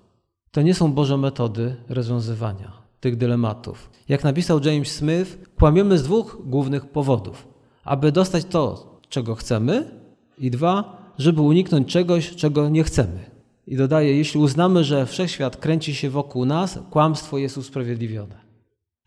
To 0.51 0.61
nie 0.61 0.73
są 0.73 0.93
Boże 0.93 1.17
metody 1.17 1.75
rozwiązywania 1.89 2.71
tych 2.99 3.17
dylematów. 3.17 3.89
Jak 4.09 4.23
napisał 4.23 4.59
James 4.63 4.91
Smith, 4.91 5.37
kłamiemy 5.55 5.97
z 5.97 6.03
dwóch 6.03 6.37
głównych 6.45 6.85
powodów. 6.85 7.47
Aby 7.83 8.11
dostać 8.11 8.45
to, 8.45 8.91
czego 9.09 9.35
chcemy 9.35 9.91
i 10.37 10.51
dwa, 10.51 10.97
żeby 11.17 11.41
uniknąć 11.41 11.87
czegoś, 11.87 12.35
czego 12.35 12.69
nie 12.69 12.83
chcemy. 12.83 13.19
I 13.67 13.75
dodaje, 13.75 14.17
jeśli 14.17 14.39
uznamy, 14.39 14.83
że 14.83 15.05
wszechświat 15.05 15.57
kręci 15.57 15.95
się 15.95 16.09
wokół 16.09 16.45
nas, 16.45 16.79
kłamstwo 16.89 17.37
jest 17.37 17.57
usprawiedliwione. 17.57 18.35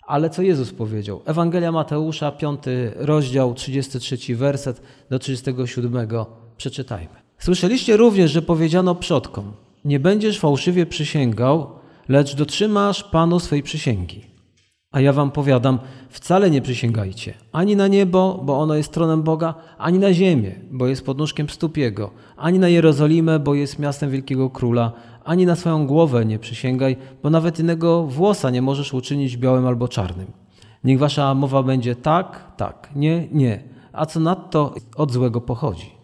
Ale 0.06 0.30
co 0.30 0.42
Jezus 0.42 0.72
powiedział? 0.72 1.20
Ewangelia 1.24 1.72
Mateusza, 1.72 2.32
5 2.32 2.62
rozdział, 2.96 3.54
33 3.54 4.36
werset 4.36 4.82
do 5.10 5.18
37. 5.18 6.08
Przeczytajmy. 6.56 7.14
Słyszeliście 7.38 7.96
również, 7.96 8.30
że 8.30 8.42
powiedziano 8.42 8.94
przodkom: 8.94 9.52
Nie 9.84 10.00
będziesz 10.00 10.40
fałszywie 10.40 10.86
przysięgał, 10.86 11.70
lecz 12.08 12.36
dotrzymasz 12.36 13.04
Panu 13.04 13.40
swej 13.40 13.62
przysięgi. 13.62 14.24
A 14.92 15.00
ja 15.00 15.12
wam 15.12 15.30
powiadam, 15.30 15.78
wcale 16.08 16.50
nie 16.50 16.62
przysięgajcie 16.62 17.34
ani 17.52 17.76
na 17.76 17.88
niebo, 17.88 18.40
bo 18.44 18.58
ono 18.58 18.74
jest 18.74 18.92
tronem 18.92 19.22
Boga, 19.22 19.54
ani 19.78 19.98
na 19.98 20.12
ziemię, 20.12 20.54
bo 20.70 20.86
jest 20.86 21.06
podnóżkiem 21.06 21.48
stóp 21.48 21.76
Jego, 21.76 22.10
ani 22.36 22.58
na 22.58 22.68
Jerozolimę, 22.68 23.38
bo 23.38 23.54
jest 23.54 23.78
miastem 23.78 24.10
wielkiego 24.10 24.50
króla, 24.50 24.92
ani 25.24 25.46
na 25.46 25.56
swoją 25.56 25.86
głowę 25.86 26.24
nie 26.24 26.38
przysięgaj, 26.38 26.96
bo 27.22 27.30
nawet 27.30 27.58
innego 27.58 28.02
włosa 28.02 28.50
nie 28.50 28.62
możesz 28.62 28.94
uczynić 28.94 29.36
białym 29.36 29.66
albo 29.66 29.88
czarnym. 29.88 30.26
Niech 30.84 30.98
wasza 30.98 31.34
mowa 31.34 31.62
będzie 31.62 31.96
tak, 31.96 32.52
tak, 32.56 32.90
nie, 32.96 33.28
nie, 33.32 33.62
a 33.92 34.06
co 34.06 34.20
nadto 34.20 34.74
od 34.96 35.12
złego 35.12 35.40
pochodzi. 35.40 36.03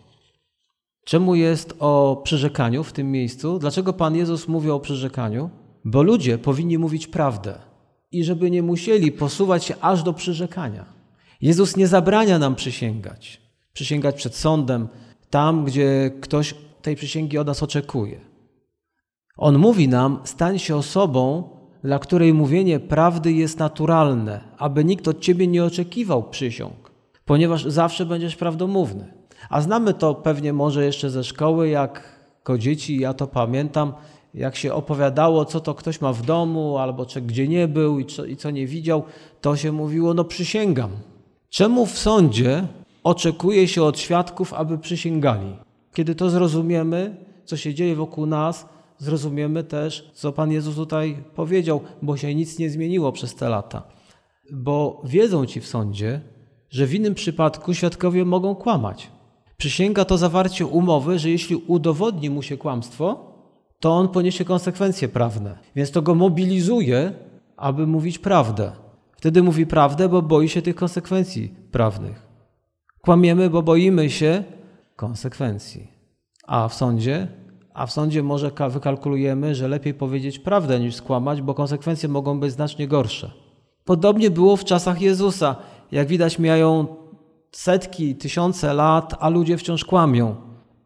Czemu 1.04 1.34
jest 1.34 1.74
o 1.78 2.20
przyrzekaniu 2.24 2.84
w 2.84 2.92
tym 2.92 3.12
miejscu? 3.12 3.58
Dlaczego 3.58 3.92
Pan 3.92 4.16
Jezus 4.16 4.48
mówi 4.48 4.70
o 4.70 4.80
przyrzekaniu? 4.80 5.50
Bo 5.84 6.02
ludzie 6.02 6.38
powinni 6.38 6.78
mówić 6.78 7.06
prawdę 7.06 7.54
i 8.12 8.24
żeby 8.24 8.50
nie 8.50 8.62
musieli 8.62 9.12
posuwać 9.12 9.64
się 9.64 9.74
aż 9.80 10.02
do 10.02 10.12
przyrzekania. 10.12 10.84
Jezus 11.40 11.76
nie 11.76 11.86
zabrania 11.86 12.38
nam 12.38 12.54
przysięgać. 12.54 13.40
Przysięgać 13.72 14.16
przed 14.16 14.36
sądem, 14.36 14.88
tam, 15.30 15.64
gdzie 15.64 16.10
ktoś 16.20 16.54
tej 16.82 16.96
przysięgi 16.96 17.38
od 17.38 17.46
nas 17.46 17.62
oczekuje. 17.62 18.20
On 19.36 19.58
mówi 19.58 19.88
nam: 19.88 20.20
stań 20.24 20.58
się 20.58 20.76
osobą, 20.76 21.48
dla 21.84 21.98
której 21.98 22.34
mówienie 22.34 22.80
prawdy 22.80 23.32
jest 23.32 23.58
naturalne, 23.58 24.40
aby 24.58 24.84
nikt 24.84 25.08
od 25.08 25.20
ciebie 25.20 25.46
nie 25.46 25.64
oczekiwał 25.64 26.30
przysiąg, 26.30 26.90
ponieważ 27.24 27.64
zawsze 27.64 28.06
będziesz 28.06 28.36
prawdomówny. 28.36 29.19
A 29.48 29.60
znamy 29.60 29.94
to 29.94 30.14
pewnie 30.14 30.52
może 30.52 30.84
jeszcze 30.84 31.10
ze 31.10 31.24
szkoły, 31.24 31.68
jak 31.68 32.20
jako 32.40 32.58
dzieci, 32.58 33.00
ja 33.00 33.14
to 33.14 33.26
pamiętam, 33.26 33.92
jak 34.34 34.56
się 34.56 34.74
opowiadało, 34.74 35.44
co 35.44 35.60
to 35.60 35.74
ktoś 35.74 36.00
ma 36.00 36.12
w 36.12 36.22
domu, 36.22 36.78
albo 36.78 37.06
czy 37.06 37.20
gdzie 37.20 37.48
nie 37.48 37.68
był 37.68 37.98
i 37.98 38.06
co, 38.06 38.24
i 38.24 38.36
co 38.36 38.50
nie 38.50 38.66
widział, 38.66 39.02
to 39.40 39.56
się 39.56 39.72
mówiło, 39.72 40.14
no 40.14 40.24
przysięgam. 40.24 40.90
Czemu 41.48 41.86
w 41.86 41.98
sądzie 41.98 42.66
oczekuje 43.04 43.68
się 43.68 43.82
od 43.82 43.98
świadków, 43.98 44.54
aby 44.54 44.78
przysięgali? 44.78 45.56
Kiedy 45.94 46.14
to 46.14 46.30
zrozumiemy, 46.30 47.16
co 47.44 47.56
się 47.56 47.74
dzieje 47.74 47.96
wokół 47.96 48.26
nas, 48.26 48.68
zrozumiemy 48.98 49.64
też, 49.64 50.10
co 50.14 50.32
Pan 50.32 50.52
Jezus 50.52 50.76
tutaj 50.76 51.24
powiedział, 51.34 51.80
bo 52.02 52.16
się 52.16 52.34
nic 52.34 52.58
nie 52.58 52.70
zmieniło 52.70 53.12
przez 53.12 53.34
te 53.34 53.48
lata. 53.48 53.82
Bo 54.52 55.02
wiedzą 55.04 55.46
ci 55.46 55.60
w 55.60 55.66
sądzie, 55.66 56.20
że 56.70 56.86
w 56.86 56.94
innym 56.94 57.14
przypadku 57.14 57.74
świadkowie 57.74 58.24
mogą 58.24 58.54
kłamać. 58.54 59.10
Przysięga 59.60 60.04
to 60.04 60.18
zawarcie 60.18 60.66
umowy, 60.66 61.18
że 61.18 61.30
jeśli 61.30 61.56
udowodni 61.56 62.30
mu 62.30 62.42
się 62.42 62.56
kłamstwo, 62.56 63.34
to 63.80 63.92
on 63.92 64.08
poniesie 64.08 64.44
konsekwencje 64.44 65.08
prawne. 65.08 65.58
Więc 65.76 65.90
to 65.90 66.02
go 66.02 66.14
mobilizuje, 66.14 67.12
aby 67.56 67.86
mówić 67.86 68.18
prawdę. 68.18 68.72
Wtedy 69.16 69.42
mówi 69.42 69.66
prawdę, 69.66 70.08
bo 70.08 70.22
boi 70.22 70.48
się 70.48 70.62
tych 70.62 70.76
konsekwencji 70.76 71.54
prawnych. 71.72 72.26
Kłamiemy, 73.00 73.50
bo 73.50 73.62
boimy 73.62 74.10
się 74.10 74.44
konsekwencji. 74.96 75.88
A 76.46 76.68
w 76.68 76.74
sądzie? 76.74 77.28
A 77.74 77.86
w 77.86 77.92
sądzie 77.92 78.22
może 78.22 78.50
wykalkulujemy, 78.70 79.54
że 79.54 79.68
lepiej 79.68 79.94
powiedzieć 79.94 80.38
prawdę 80.38 80.80
niż 80.80 80.94
skłamać, 80.94 81.42
bo 81.42 81.54
konsekwencje 81.54 82.08
mogą 82.08 82.40
być 82.40 82.52
znacznie 82.52 82.88
gorsze. 82.88 83.30
Podobnie 83.84 84.30
było 84.30 84.56
w 84.56 84.64
czasach 84.64 85.00
Jezusa. 85.02 85.56
Jak 85.92 86.08
widać, 86.08 86.38
mijają 86.38 86.99
setki, 87.50 88.16
tysiące 88.16 88.74
lat, 88.74 89.14
a 89.20 89.28
ludzie 89.28 89.58
wciąż 89.58 89.84
kłamią, 89.84 90.36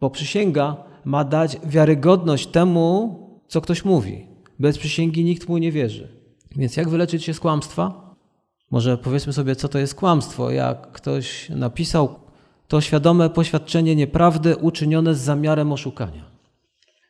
bo 0.00 0.11
przysięga 0.11 0.76
ma 1.04 1.25
dać 1.25 1.56
wiarygodność 1.64 2.47
temu, 2.47 3.18
co 3.49 3.61
ktoś 3.61 3.85
mówi. 3.85 4.26
Bez 4.59 4.78
przysięgi 4.78 5.25
nikt 5.25 5.49
mu 5.49 5.59
nie 5.59 5.73
wierzy. 5.73 6.09
Więc 6.56 6.76
jak 6.76 6.88
wyleczyć 6.88 7.25
się 7.25 7.35
z 7.35 7.40
kłamstwa? 7.40 8.14
Może 8.71 8.99
powiedzmy 8.99 9.33
sobie, 9.33 9.56
co 9.56 9.68
to 9.68 9.78
jest 9.78 9.94
kłamstwo. 9.94 10.50
Jak 10.50 10.92
ktoś 10.92 11.49
napisał, 11.50 12.14
to 12.68 12.80
świadome 12.80 13.30
poświadczenie 13.30 13.97
nieprawdy 13.97 14.56
uczynione 14.56 15.14
z 15.14 15.21
zamiarem 15.21 15.73
oszukania. 15.73 16.25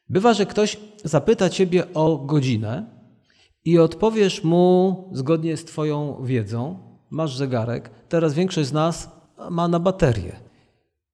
Bywa, 0.08 0.34
że 0.34 0.46
ktoś 0.46 0.76
zapyta 1.04 1.50
ciebie 1.50 1.94
o 1.94 2.16
godzinę 2.16 2.86
i 3.64 3.78
odpowiesz 3.78 4.44
mu 4.44 5.04
zgodnie 5.12 5.56
z 5.56 5.64
Twoją 5.64 6.24
wiedzą. 6.24 6.78
Masz 7.10 7.36
zegarek. 7.36 7.90
Teraz 8.08 8.34
większość 8.34 8.68
z 8.68 8.72
nas 8.72 9.10
ma 9.50 9.68
na 9.68 9.80
baterię. 9.80 10.36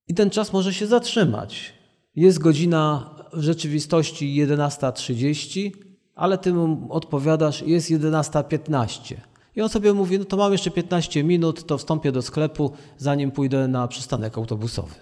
I 0.09 0.15
ten 0.15 0.31
czas 0.31 0.53
może 0.53 0.75
się 0.75 0.87
zatrzymać. 0.87 1.73
Jest 2.17 2.39
godzina 2.39 3.15
w 3.33 3.43
rzeczywistości 3.43 4.47
11.30, 4.47 5.71
ale 6.15 6.39
ty 6.39 6.53
mu 6.53 6.93
odpowiadasz, 6.93 7.63
jest 7.63 7.91
11.15. 7.91 9.15
I 9.57 9.63
on 9.63 9.69
sobie 9.69 9.93
mówi, 9.93 10.19
no 10.19 10.25
to 10.25 10.37
mam 10.37 10.53
jeszcze 10.53 10.71
15 10.71 11.25
minut, 11.25 11.67
to 11.67 11.79
wstąpię 11.79 12.13
do 12.13 12.23
sklepu, 12.23 12.73
zanim 12.97 13.31
pójdę 13.31 13.69
na 13.69 13.89
przystanek 13.89 14.39
autobusowy. 14.39 14.95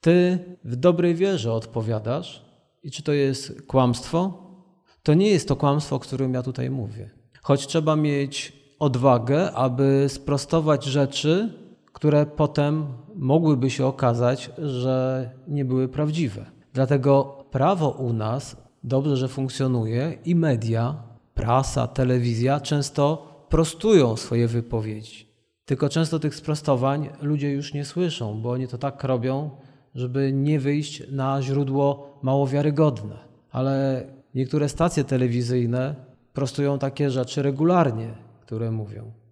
Ty 0.00 0.38
w 0.64 0.76
dobrej 0.76 1.14
wierze 1.14 1.52
odpowiadasz. 1.52 2.44
I 2.82 2.90
czy 2.90 3.02
to 3.02 3.12
jest 3.12 3.62
kłamstwo? 3.66 4.44
To 5.02 5.14
nie 5.14 5.30
jest 5.30 5.48
to 5.48 5.56
kłamstwo, 5.56 5.96
o 5.96 5.98
którym 5.98 6.34
ja 6.34 6.42
tutaj 6.42 6.70
mówię. 6.70 7.10
Choć 7.42 7.66
trzeba 7.66 7.96
mieć 7.96 8.52
odwagę, 8.78 9.52
aby 9.52 10.06
sprostować 10.08 10.84
rzeczy, 10.84 11.52
które 11.94 12.26
potem 12.26 12.86
mogłyby 13.16 13.70
się 13.70 13.86
okazać, 13.86 14.50
że 14.58 15.30
nie 15.48 15.64
były 15.64 15.88
prawdziwe. 15.88 16.44
Dlatego 16.72 17.44
prawo 17.50 17.90
u 17.90 18.12
nas 18.12 18.56
dobrze, 18.82 19.16
że 19.16 19.28
funkcjonuje 19.28 20.18
i 20.24 20.34
media, 20.34 21.02
prasa, 21.34 21.86
telewizja 21.86 22.60
często 22.60 23.26
prostują 23.48 24.16
swoje 24.16 24.48
wypowiedzi. 24.48 25.28
Tylko 25.64 25.88
często 25.88 26.18
tych 26.18 26.34
sprostowań 26.34 27.08
ludzie 27.22 27.50
już 27.52 27.74
nie 27.74 27.84
słyszą, 27.84 28.42
bo 28.42 28.50
oni 28.50 28.68
to 28.68 28.78
tak 28.78 29.04
robią, 29.04 29.50
żeby 29.94 30.32
nie 30.32 30.60
wyjść 30.60 31.02
na 31.10 31.42
źródło 31.42 32.18
mało 32.22 32.46
wiarygodne. 32.46 33.18
Ale 33.50 34.06
niektóre 34.34 34.68
stacje 34.68 35.04
telewizyjne 35.04 35.94
prostują 36.32 36.78
takie 36.78 37.10
rzeczy 37.10 37.42
regularnie, 37.42 38.14
które 38.40 38.70
mówią. 38.70 39.23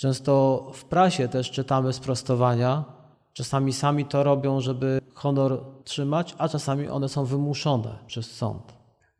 Często 0.00 0.66
w 0.74 0.84
prasie 0.84 1.28
też 1.28 1.50
czytamy 1.50 1.92
sprostowania. 1.92 2.84
Czasami 3.32 3.72
sami 3.72 4.04
to 4.04 4.22
robią, 4.22 4.60
żeby 4.60 5.00
honor 5.14 5.64
trzymać, 5.84 6.34
a 6.38 6.48
czasami 6.48 6.88
one 6.88 7.08
są 7.08 7.24
wymuszone 7.24 7.98
przez 8.06 8.30
sąd. 8.30 8.62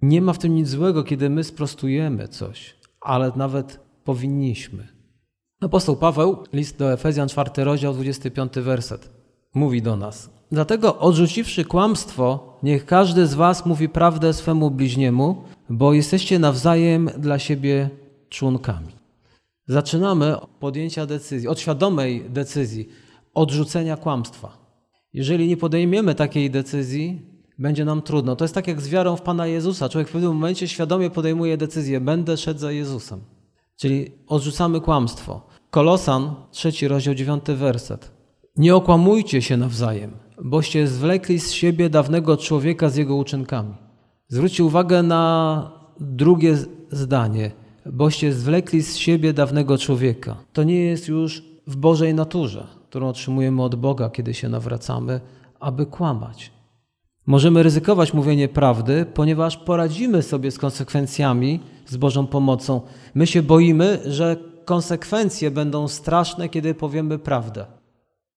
Nie 0.02 0.22
ma 0.22 0.32
w 0.32 0.38
tym 0.38 0.54
nic 0.54 0.68
złego, 0.68 1.04
kiedy 1.04 1.30
my 1.30 1.44
sprostujemy 1.44 2.28
coś, 2.28 2.76
ale 3.00 3.32
nawet 3.37 3.80
powinniśmy. 4.04 4.88
Apostoł 5.60 5.96
Paweł, 5.96 6.44
list 6.52 6.78
do 6.78 6.92
Efezjan, 6.92 7.28
4 7.28 7.64
rozdział, 7.64 7.94
25 7.94 8.52
werset, 8.52 9.10
mówi 9.54 9.82
do 9.82 9.96
nas. 9.96 10.30
Dlatego 10.52 10.99
odrzuciwszy 10.99 11.64
kłamstwo, 11.64 12.58
niech 12.62 12.87
każdy 12.87 13.26
z 13.26 13.34
was 13.34 13.66
mówi 13.66 13.88
prawdę 13.88 14.32
swemu 14.32 14.70
bliźniemu, 14.70 15.44
bo 15.70 15.92
jesteście 15.92 16.38
nawzajem 16.38 17.10
dla 17.18 17.38
siebie 17.38 17.90
członkami. 18.28 19.00
Zaczynamy 19.67 20.40
od 20.40 20.50
podjęcia 20.50 21.07
decyzji, 21.07 21.49
od 21.49 21.61
świadomej 21.61 22.31
decyzji 22.31 22.88
odrzucenia 23.35 23.97
kłamstwa. 23.97 24.59
Jeżeli 25.12 25.49
nie 25.49 25.57
podejmiemy 25.57 26.14
takiej 26.14 26.50
decyzji, 26.50 27.26
będzie 27.59 27.85
nam 27.85 28.02
trudno. 28.02 28.37
To 28.37 28.45
jest 28.45 28.55
tak 28.55 28.69
jak 28.69 28.81
z 28.81 28.88
wiarą 28.88 29.17
w 29.17 29.23
Pana 29.23 29.47
Jezusa. 29.47 29.88
Człowiek 29.88 30.09
w 30.09 30.12
pewnym 30.12 30.33
momencie 30.33 30.69
świadomie 30.69 31.11
podejmuje 31.11 31.57
decyzję: 31.57 32.00
będę 32.00 32.37
szedł 32.37 32.61
za 32.61 32.73
Jezusem. 32.73 33.21
Czyli 33.76 34.12
odrzucamy 34.26 34.81
kłamstwo. 34.81 35.47
Kolosan, 35.71 36.35
trzeci 36.50 36.88
rozdział, 36.88 37.14
dziewiąty 37.14 37.57
werset. 37.57 38.11
Nie 38.57 38.76
okłamujcie 38.76 39.43
się 39.43 39.57
nawzajem, 39.57 40.11
boście 40.45 40.87
zwlekli 40.87 41.40
z 41.40 41.52
siebie 41.52 41.90
dawnego 41.90 42.37
człowieka 42.37 42.88
z 42.88 42.97
jego 42.97 43.17
uczynkami. 43.17 43.75
Zwróćcie 44.29 44.64
uwagę 44.64 45.02
na 45.02 45.73
drugie 46.00 46.57
zdanie 46.90 47.50
boście 47.87 48.32
zwlekli 48.32 48.82
z 48.82 48.96
siebie 48.96 49.32
dawnego 49.32 49.78
człowieka. 49.78 50.37
To 50.52 50.62
nie 50.62 50.80
jest 50.80 51.08
już 51.08 51.42
w 51.66 51.76
Bożej 51.76 52.14
naturze, 52.14 52.66
którą 52.88 53.08
otrzymujemy 53.08 53.62
od 53.62 53.75
Boga, 53.75 54.10
kiedy 54.10 54.34
się 54.34 54.49
nawracamy, 54.49 55.20
aby 55.60 55.87
kłamać. 55.87 56.50
Możemy 57.26 57.62
ryzykować 57.62 58.14
mówienie 58.14 58.49
prawdy, 58.49 59.06
ponieważ 59.14 59.56
poradzimy 59.56 60.22
sobie 60.22 60.50
z 60.50 60.58
konsekwencjami 60.58 61.60
z 61.87 61.96
Bożą 61.96 62.26
pomocą. 62.26 62.80
My 63.14 63.26
się 63.26 63.42
boimy, 63.42 64.00
że 64.06 64.37
konsekwencje 64.64 65.50
będą 65.50 65.88
straszne, 65.88 66.49
kiedy 66.49 66.75
powiemy 66.75 67.18
prawdę. 67.18 67.66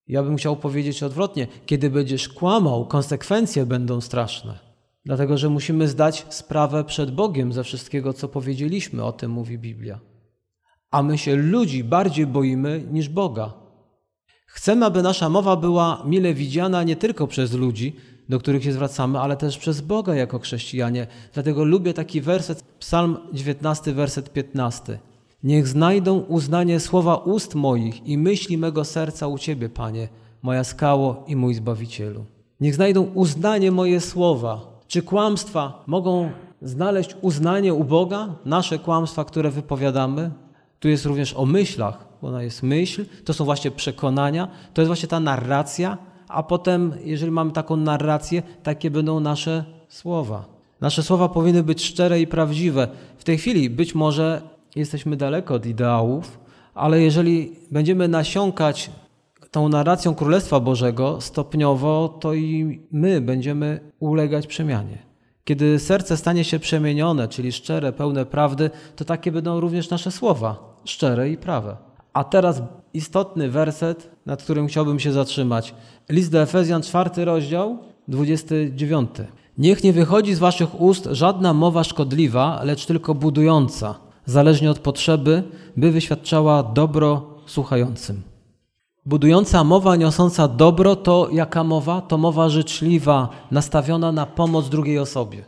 Ja 0.07 0.23
bym 0.23 0.35
chciał 0.35 0.55
powiedzieć 0.55 1.03
odwrotnie: 1.03 1.47
kiedy 1.65 1.89
będziesz 1.89 2.29
kłamał, 2.29 2.85
konsekwencje 2.85 3.65
będą 3.65 4.01
straszne. 4.01 4.72
Dlatego, 5.05 5.37
że 5.37 5.49
musimy 5.49 5.87
zdać 5.87 6.25
sprawę 6.29 6.83
przed 6.83 7.11
Bogiem 7.11 7.53
ze 7.53 7.63
wszystkiego, 7.63 8.13
co 8.13 8.27
powiedzieliśmy, 8.27 9.03
o 9.03 9.11
tym 9.11 9.31
mówi 9.31 9.57
Biblia. 9.57 9.99
A 10.91 11.03
my 11.03 11.17
się 11.17 11.35
ludzi 11.35 11.83
bardziej 11.83 12.27
boimy 12.27 12.83
niż 12.91 13.09
Boga. 13.09 13.53
Chcemy, 14.47 14.85
aby 14.85 15.01
nasza 15.01 15.29
mowa 15.29 15.55
była 15.55 16.03
mile 16.05 16.33
widziana 16.33 16.83
nie 16.83 16.95
tylko 16.95 17.27
przez 17.27 17.53
ludzi, 17.53 17.95
do 18.29 18.39
których 18.39 18.63
się 18.63 18.73
zwracamy, 18.73 19.19
ale 19.19 19.37
też 19.37 19.57
przez 19.57 19.81
Boga 19.81 20.15
jako 20.15 20.39
chrześcijanie. 20.39 21.07
Dlatego 21.33 21.63
lubię 21.63 21.93
taki 21.93 22.21
werset, 22.21 22.63
Psalm 22.79 23.17
19, 23.33 23.93
werset 23.93 24.33
15. 24.33 24.99
Niech 25.43 25.67
znajdą 25.67 26.19
uznanie 26.19 26.79
słowa 26.79 27.15
ust 27.15 27.55
moich 27.55 28.07
i 28.07 28.17
myśli 28.17 28.57
mego 28.57 28.85
serca 28.85 29.27
u 29.27 29.37
Ciebie, 29.37 29.69
Panie, 29.69 30.07
moja 30.41 30.63
skało 30.63 31.23
i 31.27 31.35
mój 31.35 31.53
Zbawicielu. 31.53 32.25
Niech 32.59 32.75
znajdą 32.75 33.01
uznanie 33.03 33.71
moje 33.71 34.01
słowa, 34.01 34.72
czy 34.93 35.01
kłamstwa 35.01 35.83
mogą 35.87 36.31
znaleźć 36.61 37.15
uznanie 37.21 37.73
u 37.73 37.83
Boga? 37.83 38.35
Nasze 38.45 38.79
kłamstwa, 38.79 39.25
które 39.25 39.51
wypowiadamy? 39.51 40.31
Tu 40.79 40.87
jest 40.87 41.05
również 41.05 41.33
o 41.33 41.45
myślach, 41.45 42.05
bo 42.21 42.27
ona 42.27 42.43
jest 42.43 42.63
myśl, 42.63 43.05
to 43.25 43.33
są 43.33 43.45
właśnie 43.45 43.71
przekonania, 43.71 44.47
to 44.73 44.81
jest 44.81 44.87
właśnie 44.87 45.07
ta 45.07 45.19
narracja, 45.19 45.97
a 46.27 46.43
potem, 46.43 46.93
jeżeli 47.03 47.31
mamy 47.31 47.51
taką 47.51 47.75
narrację, 47.75 48.43
takie 48.63 48.91
będą 48.91 49.19
nasze 49.19 49.65
słowa. 49.89 50.45
Nasze 50.81 51.03
słowa 51.03 51.29
powinny 51.29 51.63
być 51.63 51.83
szczere 51.83 52.21
i 52.21 52.27
prawdziwe. 52.27 52.87
W 53.17 53.23
tej 53.23 53.37
chwili 53.37 53.69
być 53.69 53.95
może 53.95 54.41
jesteśmy 54.75 55.15
daleko 55.15 55.53
od 55.53 55.65
ideałów, 55.65 56.39
ale 56.73 57.01
jeżeli 57.01 57.51
będziemy 57.71 58.07
nasiąkać 58.07 58.91
tą 59.53 59.69
narracją 59.69 60.15
Królestwa 60.15 60.59
Bożego 60.59 61.21
stopniowo, 61.21 62.17
to 62.19 62.33
i 62.33 62.81
my 62.91 63.21
będziemy 63.21 63.79
ulegać 63.99 64.47
przemianie. 64.47 64.97
Kiedy 65.43 65.79
serce 65.79 66.17
stanie 66.17 66.43
się 66.43 66.59
przemienione, 66.59 67.27
czyli 67.27 67.51
szczere, 67.51 67.91
pełne 67.91 68.25
prawdy, 68.25 68.69
to 68.95 69.05
takie 69.05 69.31
będą 69.31 69.59
również 69.59 69.89
nasze 69.89 70.11
słowa, 70.11 70.79
szczere 70.85 71.29
i 71.29 71.37
prawe. 71.37 71.77
A 72.13 72.23
teraz 72.23 72.61
istotny 72.93 73.49
werset, 73.49 74.11
nad 74.25 74.43
którym 74.43 74.67
chciałbym 74.67 74.99
się 74.99 75.11
zatrzymać. 75.11 75.75
List 76.09 76.31
do 76.31 76.41
Efezjan, 76.41 76.81
czwarty 76.81 77.25
rozdział, 77.25 77.77
29. 78.07 79.09
Niech 79.57 79.83
nie 79.83 79.93
wychodzi 79.93 80.33
z 80.33 80.39
waszych 80.39 80.81
ust 80.81 81.07
żadna 81.11 81.53
mowa 81.53 81.83
szkodliwa, 81.83 82.61
lecz 82.63 82.85
tylko 82.85 83.15
budująca, 83.15 83.95
zależnie 84.25 84.71
od 84.71 84.79
potrzeby, 84.79 85.43
by 85.77 85.91
wyświadczała 85.91 86.63
dobro 86.63 87.37
słuchającym. 87.45 88.32
Budująca 89.05 89.63
mowa 89.63 89.95
niosąca 89.95 90.47
dobro 90.47 90.95
to 90.95 91.29
jaka 91.31 91.63
mowa? 91.63 92.01
To 92.01 92.17
mowa 92.17 92.49
życzliwa, 92.49 93.29
nastawiona 93.51 94.11
na 94.11 94.25
pomoc 94.25 94.69
drugiej 94.69 94.99
osobie. 94.99 95.45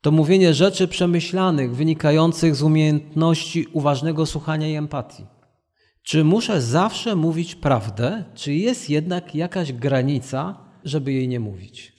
To 0.00 0.10
mówienie 0.10 0.54
rzeczy 0.54 0.88
przemyślanych, 0.88 1.76
wynikających 1.76 2.56
z 2.56 2.62
umiejętności 2.62 3.66
uważnego 3.72 4.26
słuchania 4.26 4.68
i 4.68 4.74
empatii. 4.74 5.26
Czy 6.02 6.24
muszę 6.24 6.62
zawsze 6.62 7.16
mówić 7.16 7.54
prawdę, 7.54 8.24
czy 8.34 8.54
jest 8.54 8.90
jednak 8.90 9.34
jakaś 9.34 9.72
granica, 9.72 10.58
żeby 10.84 11.12
jej 11.12 11.28
nie 11.28 11.40
mówić? 11.40 11.92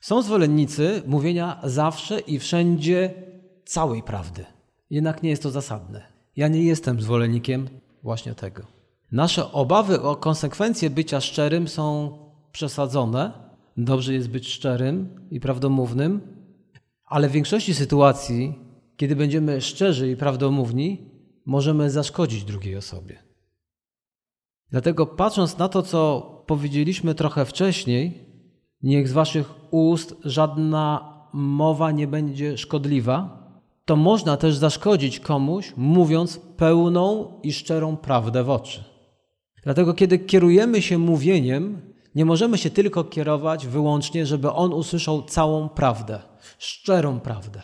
Są 0.00 0.22
zwolennicy 0.22 1.02
mówienia 1.06 1.60
zawsze 1.64 2.20
i 2.20 2.38
wszędzie 2.38 3.14
całej 3.64 4.02
prawdy. 4.02 4.44
Jednak 4.90 5.22
nie 5.22 5.30
jest 5.30 5.42
to 5.42 5.50
zasadne. 5.50 6.12
Ja 6.36 6.48
nie 6.48 6.62
jestem 6.62 7.00
zwolennikiem 7.00 7.68
właśnie 8.02 8.34
tego. 8.34 8.81
Nasze 9.12 9.52
obawy 9.52 10.02
o 10.02 10.16
konsekwencje 10.16 10.90
bycia 10.90 11.20
szczerym 11.20 11.68
są 11.68 12.18
przesadzone. 12.52 13.32
Dobrze 13.76 14.14
jest 14.14 14.30
być 14.30 14.48
szczerym 14.48 15.26
i 15.30 15.40
prawdomównym, 15.40 16.20
ale 17.04 17.28
w 17.28 17.32
większości 17.32 17.74
sytuacji, 17.74 18.58
kiedy 18.96 19.16
będziemy 19.16 19.60
szczerzy 19.60 20.10
i 20.10 20.16
prawdomówni, 20.16 21.10
możemy 21.46 21.90
zaszkodzić 21.90 22.44
drugiej 22.44 22.76
osobie. 22.76 23.22
Dlatego 24.70 25.06
patrząc 25.06 25.58
na 25.58 25.68
to, 25.68 25.82
co 25.82 26.20
powiedzieliśmy 26.46 27.14
trochę 27.14 27.44
wcześniej, 27.44 28.28
niech 28.82 29.08
z 29.08 29.12
waszych 29.12 29.54
ust 29.70 30.14
żadna 30.24 31.12
mowa 31.32 31.90
nie 31.90 32.06
będzie 32.06 32.58
szkodliwa, 32.58 33.42
to 33.84 33.96
można 33.96 34.36
też 34.36 34.56
zaszkodzić 34.56 35.20
komuś, 35.20 35.72
mówiąc 35.76 36.40
pełną 36.56 37.32
i 37.42 37.52
szczerą 37.52 37.96
prawdę 37.96 38.44
w 38.44 38.50
oczy. 38.50 38.91
Dlatego, 39.62 39.94
kiedy 39.94 40.18
kierujemy 40.18 40.82
się 40.82 40.98
mówieniem, 40.98 41.80
nie 42.14 42.24
możemy 42.24 42.58
się 42.58 42.70
tylko 42.70 43.04
kierować 43.04 43.66
wyłącznie, 43.66 44.26
żeby 44.26 44.52
on 44.52 44.72
usłyszał 44.72 45.22
całą 45.22 45.68
prawdę, 45.68 46.18
szczerą 46.58 47.20
prawdę. 47.20 47.62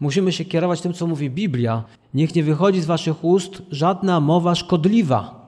Musimy 0.00 0.32
się 0.32 0.44
kierować 0.44 0.80
tym, 0.80 0.92
co 0.92 1.06
mówi 1.06 1.30
Biblia. 1.30 1.84
Niech 2.14 2.34
nie 2.34 2.42
wychodzi 2.42 2.80
z 2.80 2.86
waszych 2.86 3.24
ust 3.24 3.62
żadna 3.70 4.20
mowa 4.20 4.54
szkodliwa. 4.54 5.42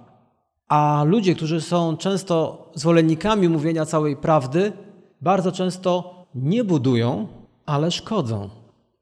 A 0.69 1.05
ludzie, 1.07 1.35
którzy 1.35 1.61
są 1.61 1.97
często 1.97 2.71
zwolennikami 2.75 3.49
mówienia 3.49 3.87
całej 3.87 4.17
prawdy, 4.17 4.73
bardzo 5.21 5.53
często 5.53 6.15
nie 6.35 6.65
budują, 6.65 7.29
ale 7.67 7.91
szkodzą. 7.91 8.51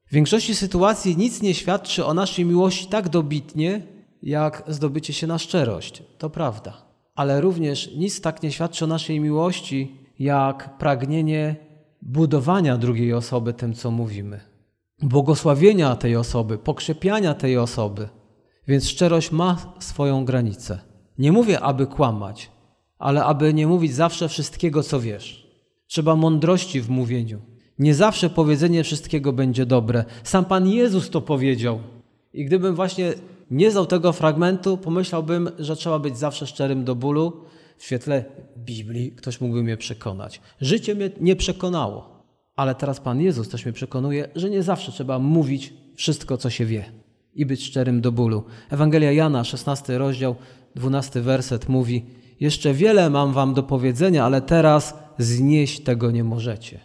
W 0.05 0.13
większości 0.13 0.55
sytuacji 0.55 1.17
nic 1.17 1.41
nie 1.41 1.53
świadczy 1.53 2.05
o 2.05 2.13
naszej 2.13 2.45
miłości 2.45 2.87
tak 2.87 3.09
dobitnie, 3.09 3.81
jak 4.23 4.63
zdobycie 4.67 5.13
się 5.13 5.27
na 5.27 5.37
szczerość. 5.37 6.03
To 6.17 6.29
prawda. 6.29 6.73
Ale 7.15 7.41
również 7.41 7.95
nic 7.95 8.21
tak 8.21 8.43
nie 8.43 8.51
świadczy 8.51 8.85
o 8.85 8.87
naszej 8.87 9.19
miłości, 9.19 9.97
jak 10.19 10.77
pragnienie 10.77 11.55
budowania 12.01 12.77
drugiej 12.77 13.13
osoby 13.13 13.53
tym, 13.53 13.73
co 13.73 13.91
mówimy. 13.91 14.39
Błogosławienia 15.01 15.95
tej 15.95 16.15
osoby, 16.15 16.57
pokrzepiania 16.57 17.33
tej 17.33 17.57
osoby. 17.57 18.09
Więc 18.67 18.89
szczerość 18.89 19.31
ma 19.31 19.73
swoją 19.79 20.25
granicę. 20.25 20.79
Nie 21.17 21.31
mówię, 21.31 21.59
aby 21.59 21.87
kłamać, 21.87 22.51
ale 22.99 23.23
aby 23.23 23.53
nie 23.53 23.67
mówić 23.67 23.93
zawsze 23.93 24.29
wszystkiego, 24.29 24.83
co 24.83 24.99
wiesz. 24.99 25.47
Trzeba 25.87 26.15
mądrości 26.15 26.81
w 26.81 26.89
mówieniu. 26.89 27.41
Nie 27.79 27.95
zawsze 27.95 28.29
powiedzenie 28.29 28.83
wszystkiego 28.83 29.33
będzie 29.33 29.65
dobre. 29.65 30.05
Sam 30.23 30.45
Pan 30.45 30.67
Jezus 30.67 31.09
to 31.09 31.21
powiedział. 31.21 31.79
I 32.33 32.45
gdybym 32.45 32.75
właśnie 32.75 33.13
nie 33.53 33.71
znał 33.71 33.85
tego 33.85 34.13
fragmentu, 34.13 34.77
pomyślałbym, 34.77 35.49
że 35.59 35.75
trzeba 35.75 35.99
być 35.99 36.17
zawsze 36.17 36.47
szczerym 36.47 36.83
do 36.83 36.95
bólu. 36.95 37.43
W 37.77 37.85
świetle 37.85 38.25
Biblii 38.57 39.11
ktoś 39.11 39.41
mógłby 39.41 39.63
mnie 39.63 39.77
przekonać. 39.77 40.41
Życie 40.61 40.95
mnie 40.95 41.11
nie 41.21 41.35
przekonało, 41.35 42.23
ale 42.55 42.75
teraz 42.75 42.99
Pan 42.99 43.21
Jezus 43.21 43.49
też 43.49 43.65
mnie 43.65 43.73
przekonuje, 43.73 44.29
że 44.35 44.49
nie 44.49 44.63
zawsze 44.63 44.91
trzeba 44.91 45.19
mówić 45.19 45.73
wszystko, 45.95 46.37
co 46.37 46.49
się 46.49 46.65
wie 46.65 46.85
i 47.35 47.45
być 47.45 47.63
szczerym 47.63 48.01
do 48.01 48.11
bólu. 48.11 48.43
Ewangelia 48.69 49.11
Jana, 49.11 49.43
16 49.43 49.97
rozdział, 49.97 50.35
12 50.75 51.21
werset 51.21 51.69
mówi: 51.69 52.05
Jeszcze 52.39 52.73
wiele 52.73 53.09
mam 53.09 53.33
wam 53.33 53.53
do 53.53 53.63
powiedzenia, 53.63 54.25
ale 54.25 54.41
teraz 54.41 54.97
znieść 55.17 55.83
tego 55.83 56.11
nie 56.11 56.23
możecie. 56.23 56.79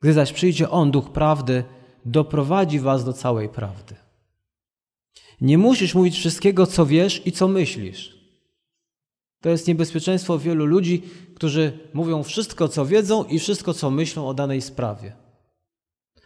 Gdy 0.00 0.12
zaś 0.12 0.32
przyjdzie 0.32 0.70
On, 0.70 0.90
Duch 0.90 1.12
Prawdy, 1.12 1.64
doprowadzi 2.04 2.80
was 2.80 3.04
do 3.04 3.12
całej 3.12 3.48
prawdy. 3.48 4.01
Nie 5.42 5.58
musisz 5.58 5.94
mówić 5.94 6.18
wszystkiego, 6.18 6.66
co 6.66 6.86
wiesz 6.86 7.26
i 7.26 7.32
co 7.32 7.48
myślisz. 7.48 8.16
To 9.40 9.48
jest 9.48 9.68
niebezpieczeństwo 9.68 10.38
wielu 10.38 10.66
ludzi, 10.66 11.02
którzy 11.34 11.78
mówią 11.92 12.22
wszystko, 12.22 12.68
co 12.68 12.86
wiedzą 12.86 13.24
i 13.24 13.38
wszystko, 13.38 13.74
co 13.74 13.90
myślą 13.90 14.28
o 14.28 14.34
danej 14.34 14.62
sprawie. 14.62 15.12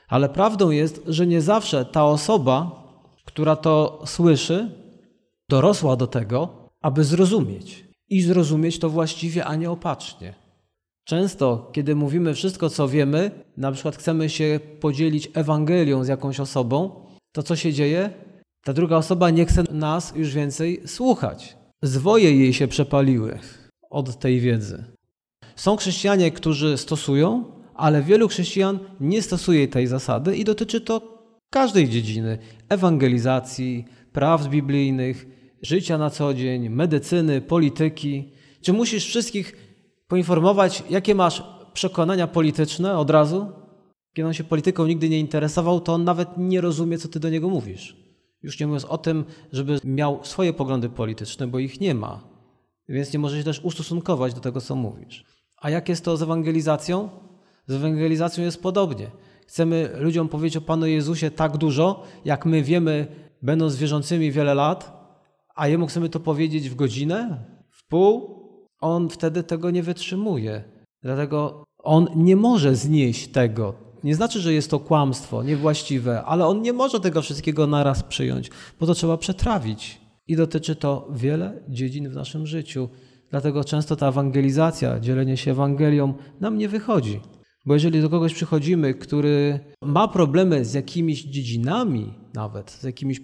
Ale 0.08 0.28
prawdą 0.28 0.70
jest, 0.70 1.02
że 1.06 1.26
nie 1.26 1.40
zawsze 1.40 1.84
ta 1.84 2.04
osoba, 2.04 2.82
która 3.24 3.56
to 3.56 4.02
słyszy, 4.06 4.70
dorosła 5.48 5.96
do 5.96 6.06
tego, 6.06 6.68
aby 6.80 7.04
zrozumieć. 7.04 7.84
I 8.08 8.22
zrozumieć 8.22 8.78
to 8.78 8.90
właściwie, 8.90 9.44
a 9.44 9.56
nie 9.56 9.70
opacznie. 9.70 10.34
Często, 11.04 11.70
kiedy 11.72 11.94
mówimy 11.94 12.34
wszystko, 12.34 12.70
co 12.70 12.88
wiemy, 12.88 13.30
na 13.56 13.72
przykład 13.72 13.96
chcemy 13.96 14.28
się 14.28 14.60
podzielić 14.80 15.30
Ewangelią 15.34 16.04
z 16.04 16.08
jakąś 16.08 16.40
osobą, 16.40 17.06
to 17.32 17.42
co 17.42 17.56
się 17.56 17.72
dzieje? 17.72 18.25
Ta 18.66 18.72
druga 18.72 18.96
osoba 18.96 19.30
nie 19.30 19.46
chce 19.46 19.64
nas 19.70 20.12
już 20.16 20.34
więcej 20.34 20.82
słuchać. 20.86 21.56
Zwoje 21.82 22.36
jej 22.36 22.52
się 22.52 22.68
przepaliły 22.68 23.38
od 23.90 24.18
tej 24.18 24.40
wiedzy. 24.40 24.84
Są 25.56 25.76
chrześcijanie, 25.76 26.30
którzy 26.30 26.76
stosują, 26.76 27.44
ale 27.74 28.02
wielu 28.02 28.28
chrześcijan 28.28 28.78
nie 29.00 29.22
stosuje 29.22 29.68
tej 29.68 29.86
zasady 29.86 30.36
i 30.36 30.44
dotyczy 30.44 30.80
to 30.80 31.22
każdej 31.50 31.88
dziedziny 31.88 32.38
ewangelizacji, 32.68 33.84
praw 34.12 34.48
biblijnych, 34.48 35.26
życia 35.62 35.98
na 35.98 36.10
co 36.10 36.34
dzień, 36.34 36.68
medycyny, 36.68 37.40
polityki. 37.40 38.32
Czy 38.60 38.72
musisz 38.72 39.06
wszystkich 39.06 39.56
poinformować, 40.08 40.82
jakie 40.90 41.14
masz 41.14 41.42
przekonania 41.72 42.26
polityczne 42.26 42.98
od 42.98 43.10
razu? 43.10 43.46
Kiedy 44.12 44.28
on 44.28 44.34
się 44.34 44.44
polityką 44.44 44.86
nigdy 44.86 45.08
nie 45.08 45.20
interesował, 45.20 45.80
to 45.80 45.94
on 45.94 46.04
nawet 46.04 46.28
nie 46.36 46.60
rozumie, 46.60 46.98
co 46.98 47.08
ty 47.08 47.20
do 47.20 47.30
niego 47.30 47.48
mówisz. 47.48 48.05
Już 48.46 48.60
nie 48.60 48.66
mówiąc 48.66 48.84
o 48.84 48.98
tym, 48.98 49.24
żeby 49.52 49.78
miał 49.84 50.24
swoje 50.24 50.52
poglądy 50.52 50.88
polityczne, 50.88 51.46
bo 51.46 51.58
ich 51.58 51.80
nie 51.80 51.94
ma. 51.94 52.20
Więc 52.88 53.12
nie 53.12 53.18
może 53.18 53.38
się 53.38 53.44
też 53.44 53.60
ustosunkować 53.60 54.34
do 54.34 54.40
tego, 54.40 54.60
co 54.60 54.76
mówisz. 54.76 55.24
A 55.56 55.70
jak 55.70 55.88
jest 55.88 56.04
to 56.04 56.16
z 56.16 56.22
ewangelizacją? 56.22 57.08
Z 57.66 57.72
ewangelizacją 57.72 58.44
jest 58.44 58.62
podobnie. 58.62 59.10
Chcemy 59.46 59.90
ludziom 59.98 60.28
powiedzieć 60.28 60.56
o 60.56 60.60
Panu 60.60 60.86
Jezusie 60.86 61.30
tak 61.30 61.56
dużo, 61.56 62.02
jak 62.24 62.46
my 62.46 62.62
wiemy, 62.62 63.06
będąc 63.42 63.76
wierzącymi 63.76 64.32
wiele 64.32 64.54
lat, 64.54 65.10
a 65.54 65.68
Jemu 65.68 65.86
chcemy 65.86 66.08
to 66.08 66.20
powiedzieć 66.20 66.70
w 66.70 66.74
godzinę, 66.74 67.44
w 67.70 67.88
pół, 67.88 68.42
On 68.80 69.08
wtedy 69.08 69.42
tego 69.42 69.70
nie 69.70 69.82
wytrzymuje. 69.82 70.64
Dlatego 71.02 71.64
On 71.78 72.08
nie 72.16 72.36
może 72.36 72.76
znieść 72.76 73.28
tego. 73.28 73.85
Nie 74.06 74.14
znaczy, 74.14 74.40
że 74.40 74.52
jest 74.52 74.70
to 74.70 74.78
kłamstwo, 74.78 75.42
niewłaściwe, 75.42 76.24
ale 76.24 76.46
On 76.46 76.62
nie 76.62 76.72
może 76.72 77.00
tego 77.00 77.22
wszystkiego 77.22 77.66
naraz 77.66 78.02
przyjąć, 78.02 78.50
bo 78.80 78.86
to 78.86 78.94
trzeba 78.94 79.16
przetrawić. 79.16 80.00
I 80.28 80.36
dotyczy 80.36 80.76
to 80.76 81.08
wiele 81.14 81.62
dziedzin 81.68 82.08
w 82.08 82.14
naszym 82.14 82.46
życiu. 82.46 82.88
Dlatego 83.30 83.64
często 83.64 83.96
ta 83.96 84.08
ewangelizacja, 84.08 85.00
dzielenie 85.00 85.36
się 85.36 85.50
Ewangelią 85.50 86.14
nam 86.40 86.58
nie 86.58 86.68
wychodzi. 86.68 87.20
Bo 87.64 87.74
jeżeli 87.74 88.00
do 88.00 88.10
kogoś 88.10 88.34
przychodzimy, 88.34 88.94
który 88.94 89.60
ma 89.82 90.08
problemy 90.08 90.64
z 90.64 90.74
jakimiś 90.74 91.22
dziedzinami, 91.22 92.14
nawet 92.34 92.70
z 92.70 92.82
jakimiś, 92.82 93.20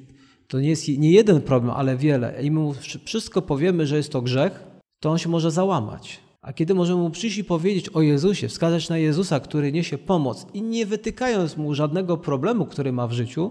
to 0.49 0.61
nie 0.61 0.69
jest 0.69 0.89
nie 0.89 1.11
jeden 1.11 1.41
problem, 1.41 1.75
ale 1.77 1.97
wiele, 1.97 2.43
i 2.43 2.51
mu 2.51 2.75
wszystko 3.05 3.43
powiemy, 3.43 3.87
że 3.87 3.97
jest 3.97 4.13
to 4.13 4.23
grzech, 4.23 4.65
to 5.01 5.11
on 5.11 5.19
się 5.19 5.29
może 5.29 5.51
załamać. 5.51 6.21
A 6.43 6.53
kiedy 6.53 6.75
możemy 6.75 7.01
mu 7.01 7.11
przyjść 7.11 7.39
i 7.39 7.45
powiedzieć 7.45 7.89
o 7.89 8.03
Jezusie, 8.03 8.49
wskazać 8.49 8.89
na 8.89 8.99
Jezusa, 8.99 9.41
który 9.41 9.73
niesie 9.73 9.99
pomoc 9.99 10.47
i 10.55 10.63
nie 10.63 10.87
wytykając 10.87 11.57
mu 11.57 11.75
żadnego 11.75 12.17
problemu, 12.17 12.67
który 12.67 12.93
ma 12.93 13.07
w 13.07 13.13
życiu, 13.13 13.51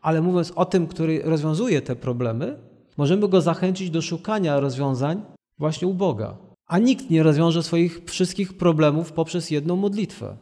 ale 0.00 0.22
mówiąc 0.22 0.52
o 0.56 0.64
tym, 0.64 0.86
który 0.86 1.22
rozwiązuje 1.24 1.82
te 1.82 1.96
problemy, 1.96 2.58
możemy 2.96 3.28
go 3.28 3.40
zachęcić 3.40 3.90
do 3.90 4.02
szukania 4.02 4.60
rozwiązań 4.60 5.22
właśnie 5.58 5.88
u 5.88 5.94
Boga. 5.94 6.36
A 6.66 6.78
nikt 6.78 7.10
nie 7.10 7.22
rozwiąże 7.22 7.62
swoich 7.62 8.00
wszystkich 8.04 8.56
problemów 8.56 9.12
poprzez 9.12 9.50
jedną 9.50 9.76
modlitwę. 9.76 10.36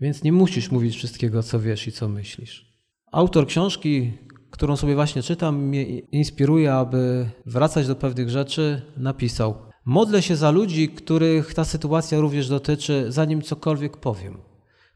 Więc 0.00 0.22
nie 0.22 0.32
musisz 0.32 0.70
mówić 0.70 0.96
wszystkiego, 0.96 1.42
co 1.42 1.60
wiesz 1.60 1.86
i 1.86 1.92
co 1.92 2.08
myślisz. 2.08 2.76
Autor 3.12 3.46
książki, 3.46 4.12
którą 4.50 4.76
sobie 4.76 4.94
właśnie 4.94 5.22
czytam, 5.22 5.56
mnie 5.56 5.84
inspiruje, 5.98 6.74
aby 6.74 7.28
wracać 7.46 7.86
do 7.86 7.96
pewnych 7.96 8.30
rzeczy, 8.30 8.82
napisał: 8.96 9.54
Modlę 9.86 10.22
się 10.22 10.36
za 10.36 10.50
ludzi, 10.50 10.88
których 10.88 11.54
ta 11.54 11.64
sytuacja 11.64 12.20
również 12.20 12.48
dotyczy, 12.48 13.06
zanim 13.08 13.42
cokolwiek 13.42 13.96
powiem. 13.96 14.38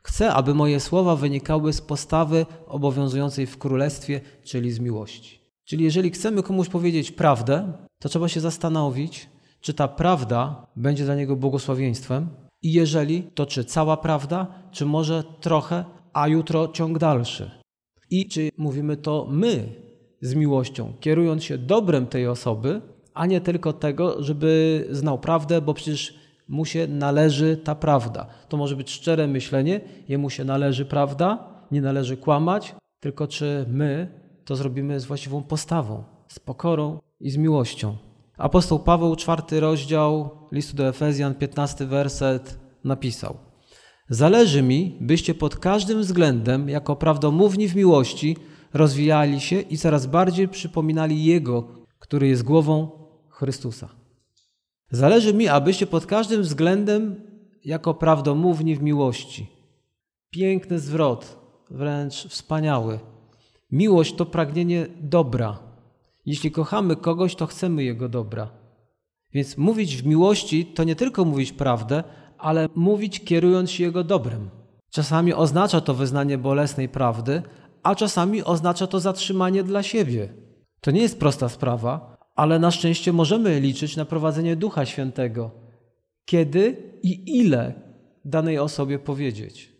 Chcę, 0.02 0.32
aby 0.32 0.54
moje 0.54 0.80
słowa 0.80 1.16
wynikały 1.16 1.72
z 1.72 1.80
postawy 1.80 2.46
obowiązującej 2.66 3.46
w 3.46 3.58
królestwie, 3.58 4.20
czyli 4.44 4.72
z 4.72 4.80
miłości. 4.80 5.40
Czyli 5.64 5.84
jeżeli 5.84 6.10
chcemy 6.10 6.42
komuś 6.42 6.68
powiedzieć 6.68 7.10
prawdę, 7.12 7.72
to 7.98 8.08
trzeba 8.08 8.28
się 8.28 8.40
zastanowić, 8.40 9.28
czy 9.60 9.74
ta 9.74 9.88
prawda 9.88 10.66
będzie 10.76 11.04
dla 11.04 11.14
niego 11.14 11.36
błogosławieństwem 11.36 12.28
i 12.62 12.72
jeżeli, 12.72 13.22
to 13.22 13.46
czy 13.46 13.64
cała 13.64 13.96
prawda, 13.96 14.46
czy 14.70 14.86
może 14.86 15.24
trochę, 15.40 15.84
a 16.12 16.28
jutro 16.28 16.68
ciąg 16.68 16.98
dalszy. 16.98 17.50
I 18.10 18.28
czy 18.28 18.48
mówimy 18.56 18.96
to 18.96 19.26
my 19.30 19.68
z 20.20 20.34
miłością, 20.34 20.92
kierując 21.00 21.44
się 21.44 21.58
dobrem 21.58 22.06
tej 22.06 22.26
osoby, 22.26 22.80
a 23.20 23.26
nie 23.26 23.40
tylko 23.40 23.72
tego, 23.72 24.22
żeby 24.22 24.86
znał 24.90 25.18
prawdę, 25.18 25.60
bo 25.60 25.74
przecież 25.74 26.14
mu 26.48 26.64
się 26.64 26.86
należy 26.86 27.56
ta 27.56 27.74
prawda. 27.74 28.26
To 28.48 28.56
może 28.56 28.76
być 28.76 28.90
szczere 28.90 29.26
myślenie, 29.26 29.80
jemu 30.08 30.30
się 30.30 30.44
należy 30.44 30.84
prawda, 30.84 31.48
nie 31.70 31.80
należy 31.80 32.16
kłamać, 32.16 32.74
tylko 33.00 33.26
czy 33.26 33.64
my 33.68 34.20
to 34.44 34.56
zrobimy 34.56 35.00
z 35.00 35.04
właściwą 35.04 35.42
postawą, 35.42 36.04
z 36.28 36.38
pokorą 36.38 36.98
i 37.20 37.30
z 37.30 37.36
miłością. 37.36 37.96
Apostoł 38.38 38.78
Paweł, 38.78 39.16
czwarty 39.16 39.60
rozdział 39.60 40.30
listu 40.52 40.76
do 40.76 40.88
Efezjan, 40.88 41.34
piętnasty 41.34 41.86
werset 41.86 42.58
napisał– 42.84 43.36
Zależy 44.12 44.62
mi, 44.62 44.96
byście 45.00 45.34
pod 45.34 45.56
każdym 45.56 46.00
względem, 46.00 46.68
jako 46.68 46.96
prawdomówni 46.96 47.68
w 47.68 47.76
miłości, 47.76 48.36
rozwijali 48.74 49.40
się 49.40 49.60
i 49.60 49.78
coraz 49.78 50.06
bardziej 50.06 50.48
przypominali 50.48 51.24
Jego, 51.24 51.68
który 51.98 52.28
jest 52.28 52.42
głową 52.42 52.99
Chrystusa. 53.40 53.88
Zależy 54.90 55.34
mi, 55.34 55.48
abyście 55.48 55.86
pod 55.86 56.06
każdym 56.06 56.42
względem, 56.42 57.20
jako 57.64 57.94
prawdomówni 57.94 58.76
w 58.76 58.82
miłości. 58.82 59.46
Piękny 60.30 60.78
zwrot, 60.78 61.38
wręcz 61.70 62.14
wspaniały. 62.14 62.98
Miłość 63.70 64.14
to 64.14 64.26
pragnienie 64.26 64.86
dobra. 65.00 65.58
Jeśli 66.26 66.50
kochamy 66.50 66.96
kogoś, 66.96 67.34
to 67.34 67.46
chcemy 67.46 67.84
jego 67.84 68.08
dobra. 68.08 68.50
Więc 69.32 69.58
mówić 69.58 69.96
w 69.96 70.06
miłości 70.06 70.66
to 70.66 70.84
nie 70.84 70.96
tylko 70.96 71.24
mówić 71.24 71.52
prawdę, 71.52 72.04
ale 72.38 72.68
mówić 72.74 73.20
kierując 73.20 73.70
się 73.70 73.84
Jego 73.84 74.04
dobrem. 74.04 74.50
Czasami 74.90 75.34
oznacza 75.34 75.80
to 75.80 75.94
wyznanie 75.94 76.38
bolesnej 76.38 76.88
prawdy, 76.88 77.42
a 77.82 77.94
czasami 77.94 78.44
oznacza 78.44 78.86
to 78.86 79.00
zatrzymanie 79.00 79.62
dla 79.62 79.82
siebie. 79.82 80.34
To 80.80 80.90
nie 80.90 81.00
jest 81.00 81.18
prosta 81.18 81.48
sprawa, 81.48 82.19
ale 82.40 82.58
na 82.58 82.70
szczęście 82.70 83.12
możemy 83.12 83.60
liczyć 83.60 83.96
na 83.96 84.04
prowadzenie 84.04 84.56
Ducha 84.56 84.86
Świętego. 84.86 85.50
Kiedy 86.24 86.76
i 87.02 87.38
ile 87.38 87.72
danej 88.24 88.58
osobie 88.58 88.98
powiedzieć. 88.98 89.72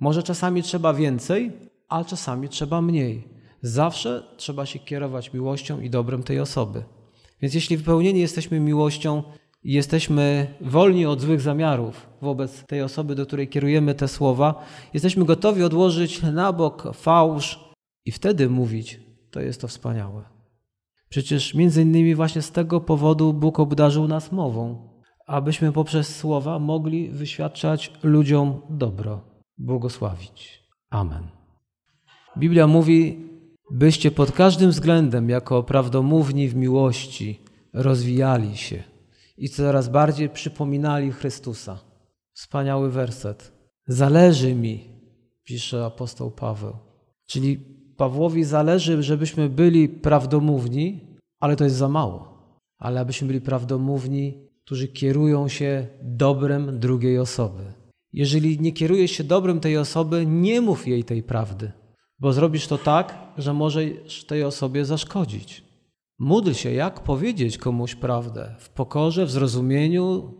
Może 0.00 0.22
czasami 0.22 0.62
trzeba 0.62 0.94
więcej, 0.94 1.52
a 1.88 2.04
czasami 2.04 2.48
trzeba 2.48 2.82
mniej. 2.82 3.28
Zawsze 3.62 4.22
trzeba 4.36 4.66
się 4.66 4.78
kierować 4.78 5.32
miłością 5.32 5.80
i 5.80 5.90
dobrem 5.90 6.22
tej 6.22 6.40
osoby. 6.40 6.84
Więc 7.42 7.54
jeśli 7.54 7.76
wypełnieni 7.76 8.20
jesteśmy 8.20 8.60
miłością, 8.60 9.22
i 9.64 9.72
jesteśmy 9.72 10.46
wolni 10.60 11.06
od 11.06 11.20
złych 11.20 11.40
zamiarów 11.40 12.08
wobec 12.22 12.64
tej 12.66 12.82
osoby, 12.82 13.14
do 13.14 13.26
której 13.26 13.48
kierujemy 13.48 13.94
te 13.94 14.08
słowa, 14.08 14.66
jesteśmy 14.94 15.24
gotowi 15.24 15.62
odłożyć 15.62 16.22
na 16.22 16.52
bok 16.52 16.88
fałsz 16.94 17.60
i 18.04 18.12
wtedy 18.12 18.48
mówić, 18.48 19.00
to 19.30 19.40
jest 19.40 19.60
to 19.60 19.68
wspaniałe. 19.68 20.37
Przecież 21.08 21.54
między 21.54 21.82
innymi 21.82 22.14
właśnie 22.14 22.42
z 22.42 22.52
tego 22.52 22.80
powodu 22.80 23.32
Bóg 23.32 23.60
obdarzył 23.60 24.08
nas 24.08 24.32
mową, 24.32 24.88
abyśmy 25.26 25.72
poprzez 25.72 26.16
słowa 26.16 26.58
mogli 26.58 27.10
wyświadczać 27.10 27.92
ludziom 28.02 28.60
dobro, 28.70 29.20
błogosławić. 29.58 30.62
Amen. 30.90 31.28
Biblia 32.38 32.66
mówi, 32.66 33.28
byście 33.70 34.10
pod 34.10 34.32
każdym 34.32 34.70
względem, 34.70 35.28
jako 35.28 35.62
prawdomówni 35.62 36.48
w 36.48 36.54
miłości, 36.54 37.40
rozwijali 37.72 38.56
się 38.56 38.82
i 39.38 39.48
coraz 39.48 39.88
bardziej 39.88 40.28
przypominali 40.28 41.12
Chrystusa. 41.12 41.78
Wspaniały 42.32 42.90
werset. 42.90 43.52
Zależy 43.86 44.54
mi, 44.54 44.84
pisze 45.44 45.84
apostoł 45.84 46.30
Paweł. 46.30 46.76
Czyli 47.26 47.77
Pawłowi 47.98 48.44
zależy, 48.44 49.02
żebyśmy 49.02 49.48
byli 49.48 49.88
prawdomówni, 49.88 51.00
ale 51.40 51.56
to 51.56 51.64
jest 51.64 51.76
za 51.76 51.88
mało. 51.88 52.38
Ale 52.78 53.00
abyśmy 53.00 53.26
byli 53.26 53.40
prawdomówni, 53.40 54.48
którzy 54.64 54.88
kierują 54.88 55.48
się 55.48 55.86
dobrem 56.02 56.78
drugiej 56.78 57.18
osoby. 57.18 57.62
Jeżeli 58.12 58.60
nie 58.60 58.72
kierujesz 58.72 59.10
się 59.10 59.24
dobrem 59.24 59.60
tej 59.60 59.76
osoby, 59.76 60.26
nie 60.26 60.60
mów 60.60 60.88
jej 60.88 61.04
tej 61.04 61.22
prawdy, 61.22 61.72
bo 62.18 62.32
zrobisz 62.32 62.66
to 62.66 62.78
tak, 62.78 63.18
że 63.38 63.54
możesz 63.54 64.24
tej 64.24 64.44
osobie 64.44 64.84
zaszkodzić. 64.84 65.64
Módl 66.18 66.52
się, 66.52 66.72
jak 66.72 67.00
powiedzieć 67.00 67.58
komuś 67.58 67.94
prawdę 67.94 68.54
w 68.58 68.68
pokorze, 68.68 69.26
w 69.26 69.30
zrozumieniu. 69.30 70.34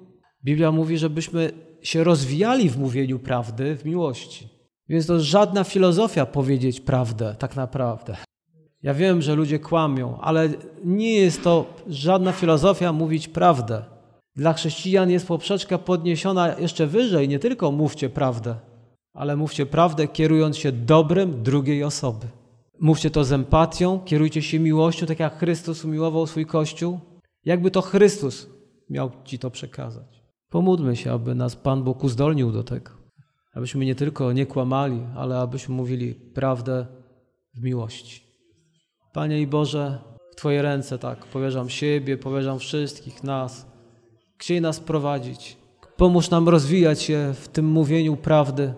Biblia 0.45 0.73
mówi, 0.73 0.99
żebyśmy 0.99 1.53
się 1.83 2.05
rozwijali 2.05 2.71
w 2.71 2.79
mówieniu 2.79 3.19
prawdy, 3.19 3.77
w 3.77 3.85
miłości. 3.85 4.58
Więc 4.89 5.07
to 5.07 5.21
żadna 5.21 5.65
filozofia 5.65 6.27
powiedzieć 6.27 6.81
prawdę, 6.81 7.35
tak 7.39 7.57
naprawdę. 7.57 8.17
Ja 8.83 8.95
wiem, 8.95 9.23
że 9.23 9.35
ludzie 9.35 9.59
kłamią, 9.59 10.21
ale 10.21 10.49
nie 10.85 11.15
jest 11.15 11.43
to 11.43 11.67
żadna 11.87 12.33
filozofia 12.33 12.93
mówić 12.93 13.29
prawdę. 13.29 13.85
Dla 14.37 14.53
chrześcijan 14.53 15.11
jest 15.11 15.27
poprzeczka 15.27 15.79
podniesiona 15.79 16.59
jeszcze 16.59 16.87
wyżej. 16.87 17.29
Nie 17.29 17.39
tylko 17.39 17.73
mówcie 17.73 18.09
prawdę, 18.09 18.55
ale 19.15 19.37
mówcie 19.37 19.67
prawdę 19.67 20.09
kierując 20.09 20.57
się 20.57 20.73
dobrem 20.73 21.43
drugiej 21.43 21.85
osoby. 21.85 22.27
Mówcie 22.81 23.11
to 23.11 23.25
z 23.25 23.33
empatią, 23.33 24.01
kierujcie 24.05 24.43
się 24.43 24.59
miłością, 24.59 25.07
tak 25.07 25.21
jak 25.21 25.39
Chrystus 25.39 25.85
umiłował 25.85 26.27
swój 26.27 26.47
Kościół. 26.47 27.01
Jakby 27.45 27.71
to 27.71 27.83
Chrystus 27.83 28.47
miał 28.91 29.11
Ci 29.25 29.39
to 29.39 29.51
przekazać. 29.51 30.23
Pomódlmy 30.51 30.97
się, 30.97 31.13
aby 31.13 31.35
nas 31.35 31.57
Pan 31.57 31.83
Bóg 31.83 32.05
uzdolnił 32.05 32.53
do 32.53 32.65
tego. 32.65 32.98
Abyśmy 33.59 33.85
nie 33.85 33.95
tylko 33.95 34.33
nie 34.33 34.47
kłamali, 34.47 35.01
ale 35.17 35.39
abyśmy 35.39 35.75
mówili 35.75 36.15
prawdę 36.15 36.87
w 37.55 37.63
miłości. 37.63 38.23
Panie 39.13 39.41
i 39.41 39.47
Boże, 39.47 39.99
w 40.33 40.37
Twoje 40.37 40.63
ręce 40.63 40.99
tak 40.99 41.27
powierzam 41.27 41.69
siebie, 41.69 42.17
powierzam 42.17 42.59
wszystkich 42.59 43.25
nas. 43.25 43.67
Chciej 44.37 44.61
nas 44.61 44.81
prowadzić. 44.81 45.57
Pomóż 45.97 46.31
nam 46.31 46.49
rozwijać 46.49 47.03
się 47.03 47.35
w 47.35 47.49
tym 47.49 47.67
mówieniu 47.67 48.17
prawdy, 48.17 48.75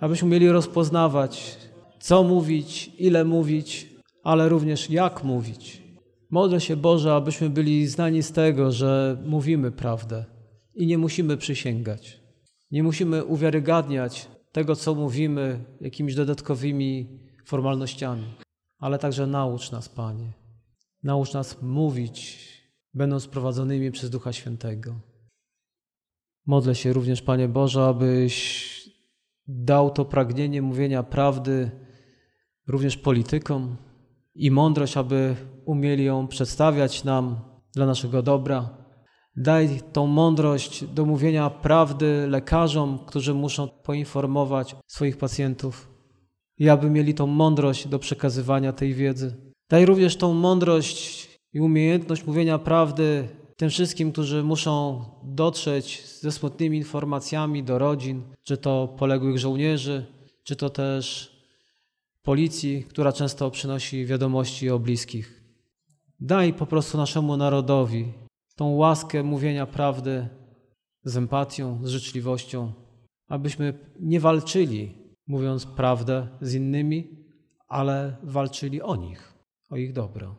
abyśmy 0.00 0.28
mieli 0.28 0.48
rozpoznawać 0.48 1.58
co 2.00 2.22
mówić, 2.22 2.90
ile 2.98 3.24
mówić, 3.24 3.88
ale 4.22 4.48
również 4.48 4.90
jak 4.90 5.24
mówić. 5.24 5.82
Modlę 6.30 6.60
się 6.60 6.76
Boże, 6.76 7.14
abyśmy 7.14 7.50
byli 7.50 7.86
znani 7.86 8.22
z 8.22 8.32
tego, 8.32 8.72
że 8.72 9.22
mówimy 9.24 9.70
prawdę 9.70 10.24
i 10.74 10.86
nie 10.86 10.98
musimy 10.98 11.36
przysięgać. 11.36 12.19
Nie 12.70 12.82
musimy 12.82 13.24
uwiarygadniać 13.24 14.28
tego, 14.52 14.76
co 14.76 14.94
mówimy, 14.94 15.64
jakimiś 15.80 16.14
dodatkowymi 16.14 17.20
formalnościami, 17.44 18.34
ale 18.78 18.98
także 18.98 19.26
naucz 19.26 19.72
nas, 19.72 19.88
Panie. 19.88 20.32
Naucz 21.02 21.32
nas 21.32 21.62
mówić, 21.62 22.48
będąc 22.94 23.26
prowadzonymi 23.26 23.90
przez 23.90 24.10
Ducha 24.10 24.32
Świętego. 24.32 25.00
Modlę 26.46 26.74
się 26.74 26.92
również, 26.92 27.22
Panie 27.22 27.48
Boże, 27.48 27.84
abyś 27.84 28.70
dał 29.46 29.90
to 29.90 30.04
pragnienie 30.04 30.62
mówienia 30.62 31.02
prawdy 31.02 31.70
również 32.66 32.96
politykom 32.96 33.76
i 34.34 34.50
mądrość, 34.50 34.96
aby 34.96 35.36
umieli 35.64 36.04
ją 36.04 36.28
przedstawiać 36.28 37.04
nam 37.04 37.40
dla 37.74 37.86
naszego 37.86 38.22
dobra. 38.22 38.79
Daj 39.40 39.80
tą 39.92 40.06
mądrość 40.06 40.84
do 40.84 41.04
mówienia 41.04 41.50
prawdy 41.50 42.26
lekarzom, 42.28 42.98
którzy 43.06 43.34
muszą 43.34 43.68
poinformować 43.68 44.76
swoich 44.86 45.16
pacjentów 45.16 45.88
i 46.58 46.68
aby 46.68 46.90
mieli 46.90 47.14
tą 47.14 47.26
mądrość 47.26 47.88
do 47.88 47.98
przekazywania 47.98 48.72
tej 48.72 48.94
wiedzy. 48.94 49.36
Daj 49.70 49.86
również 49.86 50.16
tą 50.16 50.34
mądrość 50.34 51.28
i 51.52 51.60
umiejętność 51.60 52.26
mówienia 52.26 52.58
prawdy 52.58 53.28
tym 53.56 53.70
wszystkim, 53.70 54.12
którzy 54.12 54.42
muszą 54.42 55.04
dotrzeć 55.24 56.06
ze 56.20 56.32
smutnymi 56.32 56.76
informacjami 56.76 57.62
do 57.62 57.78
rodzin, 57.78 58.22
czy 58.42 58.56
to 58.56 58.94
poległych 58.98 59.38
żołnierzy, 59.38 60.06
czy 60.44 60.56
to 60.56 60.70
też 60.70 61.36
policji, 62.22 62.84
która 62.88 63.12
często 63.12 63.50
przynosi 63.50 64.06
wiadomości 64.06 64.70
o 64.70 64.78
bliskich. 64.78 65.42
Daj 66.20 66.52
po 66.52 66.66
prostu 66.66 66.98
naszemu 66.98 67.36
narodowi 67.36 68.12
tą 68.60 68.68
łaskę 68.68 69.22
mówienia 69.22 69.66
prawdy 69.66 70.28
z 71.04 71.16
empatią, 71.16 71.78
z 71.82 71.88
życzliwością, 71.88 72.72
abyśmy 73.28 73.78
nie 74.00 74.20
walczyli, 74.20 74.94
mówiąc 75.26 75.66
prawdę 75.66 76.28
z 76.40 76.54
innymi, 76.54 77.26
ale 77.68 78.16
walczyli 78.22 78.82
o 78.82 78.96
nich, 78.96 79.34
o 79.70 79.76
ich 79.76 79.92
dobro. 79.92 80.36